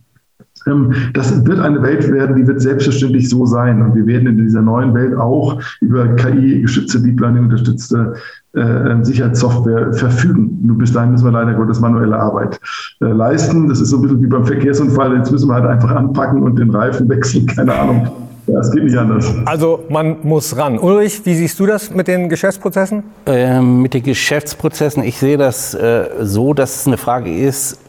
das 1.13 1.45
wird 1.45 1.59
eine 1.59 1.81
Welt 1.81 2.09
werden, 2.11 2.35
die 2.35 2.47
wird 2.47 2.61
selbstverständlich 2.61 3.29
so 3.29 3.45
sein. 3.45 3.81
Und 3.81 3.95
wir 3.95 4.05
werden 4.05 4.27
in 4.27 4.37
dieser 4.37 4.61
neuen 4.61 4.93
Welt 4.93 5.15
auch 5.15 5.61
über 5.81 6.07
KI-gestützte 6.15 7.01
Deep 7.01 7.19
Learning 7.19 7.43
unterstützte 7.43 8.13
äh, 8.53 9.03
Sicherheitssoftware 9.03 9.93
verfügen. 9.93 10.59
Nur 10.61 10.77
bis 10.77 10.93
dahin 10.93 11.11
müssen 11.11 11.25
wir 11.25 11.31
leider 11.31 11.53
Gottes 11.53 11.79
manuelle 11.79 12.17
Arbeit 12.17 12.59
äh, 13.01 13.05
leisten. 13.05 13.67
Das 13.67 13.81
ist 13.81 13.89
so 13.89 13.97
ein 13.97 14.03
bisschen 14.03 14.21
wie 14.21 14.27
beim 14.27 14.45
Verkehrsunfall. 14.45 15.15
Jetzt 15.17 15.31
müssen 15.31 15.49
wir 15.49 15.55
halt 15.55 15.65
einfach 15.65 15.91
anpacken 15.91 16.43
und 16.43 16.57
den 16.57 16.69
Reifen 16.69 17.09
wechseln. 17.09 17.45
Keine 17.47 17.73
Ahnung. 17.73 18.07
Ja, 18.47 18.59
es 18.59 18.71
geht 18.71 18.83
nicht 18.83 18.97
anders. 18.97 19.33
Also 19.45 19.85
man 19.89 20.17
muss 20.23 20.57
ran. 20.57 20.77
Ulrich, 20.77 21.25
wie 21.25 21.33
siehst 21.33 21.59
du 21.59 21.65
das 21.65 21.93
mit 21.93 22.07
den 22.07 22.27
Geschäftsprozessen? 22.27 23.03
Ähm, 23.25 23.81
mit 23.81 23.93
den 23.93 24.03
Geschäftsprozessen, 24.03 25.01
ich 25.03 25.17
sehe 25.17 25.37
das 25.37 25.73
äh, 25.73 26.09
so, 26.21 26.53
dass 26.53 26.81
es 26.81 26.87
eine 26.87 26.97
Frage 26.97 27.33
ist, 27.33 27.79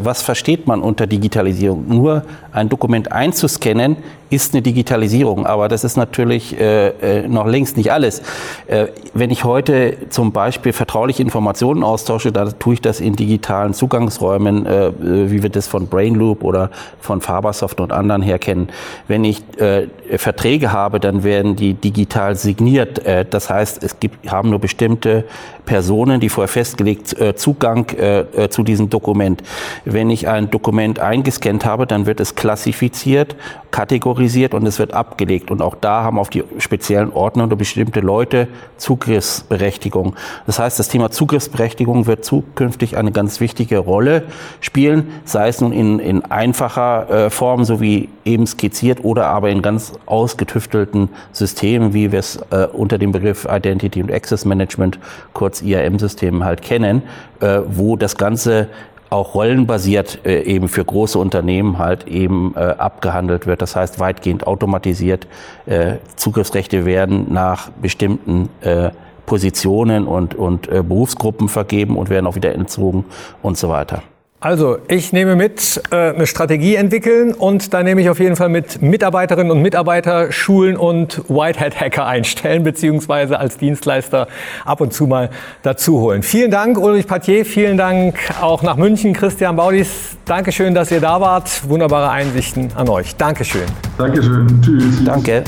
was 0.00 0.22
versteht 0.22 0.66
man 0.66 0.80
unter 0.80 1.06
Digitalisierung? 1.06 1.86
Nur 1.88 2.24
ein 2.52 2.68
Dokument 2.68 3.12
einzuscannen 3.12 3.96
ist 4.30 4.52
eine 4.52 4.62
Digitalisierung, 4.62 5.46
aber 5.46 5.68
das 5.68 5.84
ist 5.84 5.96
natürlich 5.96 6.58
äh, 6.58 6.88
äh, 6.88 7.28
noch 7.28 7.46
längst 7.46 7.76
nicht 7.76 7.90
alles. 7.90 8.20
Äh, 8.66 8.88
wenn 9.14 9.30
ich 9.30 9.44
heute 9.44 9.96
zum 10.10 10.32
Beispiel 10.32 10.72
vertrauliche 10.72 11.22
Informationen 11.22 11.82
austausche, 11.82 12.30
dann 12.30 12.58
tue 12.58 12.74
ich 12.74 12.82
das 12.82 13.00
in 13.00 13.16
digitalen 13.16 13.72
Zugangsräumen, 13.72 14.66
äh, 14.66 14.92
wie 15.00 15.42
wir 15.42 15.48
das 15.48 15.66
von 15.66 15.86
Brainloop 15.86 16.44
oder 16.44 16.70
von 17.00 17.22
Fabersoft 17.22 17.80
und 17.80 17.90
anderen 17.90 18.20
her 18.20 18.38
kennen. 18.38 18.68
Wenn 19.06 19.24
ich 19.24 19.42
äh, 19.58 19.86
Verträge 20.18 20.72
habe, 20.72 21.00
dann 21.00 21.24
werden 21.24 21.56
die 21.56 21.72
digital 21.72 22.36
signiert. 22.36 23.04
Äh, 23.06 23.24
das 23.24 23.48
heißt, 23.48 23.82
es 23.82 23.98
gibt, 23.98 24.30
haben 24.30 24.50
nur 24.50 24.58
bestimmte 24.58 25.24
Personen, 25.64 26.20
die 26.20 26.28
vorher 26.28 26.48
festgelegt 26.48 27.18
äh, 27.18 27.34
Zugang 27.34 27.88
äh, 27.90 28.20
äh, 28.20 28.48
zu 28.50 28.62
diesem 28.62 28.90
Dokument. 28.90 29.42
Wenn 29.86 30.10
ich 30.10 30.28
ein 30.28 30.50
Dokument 30.50 30.98
eingescannt 30.98 31.64
habe, 31.64 31.86
dann 31.86 32.06
wird 32.06 32.20
es 32.20 32.34
klassifiziert, 32.34 33.36
kategorisiert 33.70 34.17
und 34.54 34.66
es 34.66 34.78
wird 34.78 34.94
abgelegt. 34.94 35.50
Und 35.50 35.62
auch 35.62 35.74
da 35.74 36.02
haben 36.02 36.18
auf 36.18 36.30
die 36.30 36.44
speziellen 36.58 37.12
Ordner 37.12 37.44
oder 37.44 37.56
bestimmte 37.56 38.00
Leute 38.00 38.48
Zugriffsberechtigung. 38.76 40.14
Das 40.46 40.58
heißt, 40.58 40.78
das 40.78 40.88
Thema 40.88 41.10
Zugriffsberechtigung 41.10 42.06
wird 42.06 42.24
zukünftig 42.24 42.96
eine 42.96 43.12
ganz 43.12 43.40
wichtige 43.40 43.78
Rolle 43.78 44.24
spielen, 44.60 45.08
sei 45.24 45.48
es 45.48 45.60
nun 45.60 45.72
in, 45.72 45.98
in 45.98 46.24
einfacher 46.24 47.26
äh, 47.26 47.30
Form, 47.30 47.64
so 47.64 47.80
wie 47.80 48.08
eben 48.24 48.46
skizziert, 48.46 49.04
oder 49.04 49.26
aber 49.26 49.50
in 49.50 49.62
ganz 49.62 49.92
ausgetüftelten 50.06 51.08
Systemen, 51.32 51.94
wie 51.94 52.12
wir 52.12 52.18
es 52.18 52.36
äh, 52.50 52.66
unter 52.72 52.98
dem 52.98 53.12
Begriff 53.12 53.46
Identity 53.50 54.02
und 54.02 54.12
Access 54.12 54.44
Management, 54.44 54.98
kurz 55.32 55.62
IAM-Systemen 55.62 56.44
halt 56.44 56.62
kennen, 56.62 57.02
äh, 57.40 57.60
wo 57.66 57.96
das 57.96 58.16
Ganze 58.16 58.68
auch 59.10 59.34
rollenbasiert 59.34 60.20
äh, 60.24 60.42
eben 60.42 60.68
für 60.68 60.84
große 60.84 61.18
Unternehmen 61.18 61.78
halt 61.78 62.06
eben 62.06 62.54
äh, 62.56 62.60
abgehandelt 62.60 63.46
wird. 63.46 63.62
Das 63.62 63.76
heißt 63.76 64.00
weitgehend 64.00 64.46
automatisiert. 64.46 65.26
Äh, 65.66 65.96
Zugriffsrechte 66.16 66.84
werden 66.84 67.32
nach 67.32 67.70
bestimmten 67.70 68.48
äh, 68.60 68.90
Positionen 69.26 70.06
und, 70.06 70.34
und 70.34 70.68
äh, 70.68 70.82
Berufsgruppen 70.82 71.48
vergeben 71.48 71.96
und 71.96 72.10
werden 72.10 72.26
auch 72.26 72.34
wieder 72.34 72.54
entzogen 72.54 73.04
und 73.42 73.58
so 73.58 73.68
weiter. 73.68 74.02
Also, 74.40 74.78
ich 74.86 75.12
nehme 75.12 75.34
mit, 75.34 75.82
äh, 75.90 76.14
eine 76.14 76.28
Strategie 76.28 76.76
entwickeln 76.76 77.34
und 77.34 77.74
da 77.74 77.82
nehme 77.82 78.00
ich 78.00 78.08
auf 78.08 78.20
jeden 78.20 78.36
Fall 78.36 78.48
mit 78.48 78.80
Mitarbeiterinnen 78.80 79.50
und 79.50 79.62
Mitarbeiter 79.62 80.30
schulen 80.30 80.76
und 80.76 81.22
Whitehead-Hacker 81.28 82.06
einstellen, 82.06 82.62
beziehungsweise 82.62 83.40
als 83.40 83.56
Dienstleister 83.58 84.28
ab 84.64 84.80
und 84.80 84.92
zu 84.92 85.08
mal 85.08 85.30
dazu 85.64 85.98
holen. 85.98 86.22
Vielen 86.22 86.52
Dank, 86.52 86.78
Ulrich 86.78 87.08
Patier, 87.08 87.44
vielen 87.44 87.76
Dank 87.76 88.16
auch 88.40 88.62
nach 88.62 88.76
München, 88.76 89.12
Christian 89.12 89.56
Baudis. 89.56 90.16
Dankeschön, 90.24 90.72
dass 90.72 90.92
ihr 90.92 91.00
da 91.00 91.20
wart. 91.20 91.68
Wunderbare 91.68 92.10
Einsichten 92.10 92.70
an 92.76 92.88
euch. 92.88 93.16
Dankeschön. 93.16 93.66
Dankeschön. 93.98 94.46
Tschüss. 94.62 95.04
Danke. 95.04 95.42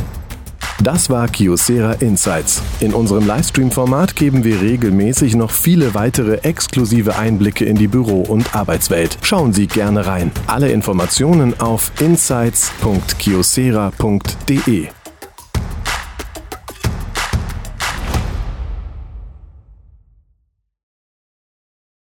Das 0.83 1.11
war 1.11 1.29
Kyocera 1.29 1.93
Insights. 1.95 2.63
In 2.81 2.95
unserem 2.95 3.27
Livestream-Format 3.27 4.15
geben 4.17 4.45
wir 4.45 4.63
regelmäßig 4.63 5.37
noch 5.37 5.51
viele 5.51 5.93
weitere 5.95 6.37
exklusive 6.37 7.17
Einblicke 7.17 7.67
in 7.67 7.77
die 7.77 7.89
Büro- 7.89 8.23
und 8.23 8.55
Arbeitswelt. 8.55 9.19
Schauen 9.21 9.53
Sie 9.53 9.67
gerne 9.67 10.07
rein. 10.07 10.33
Alle 10.47 10.73
Informationen 10.73 11.61
auf 11.61 11.93
insights.kyocera.de. 12.01 15.00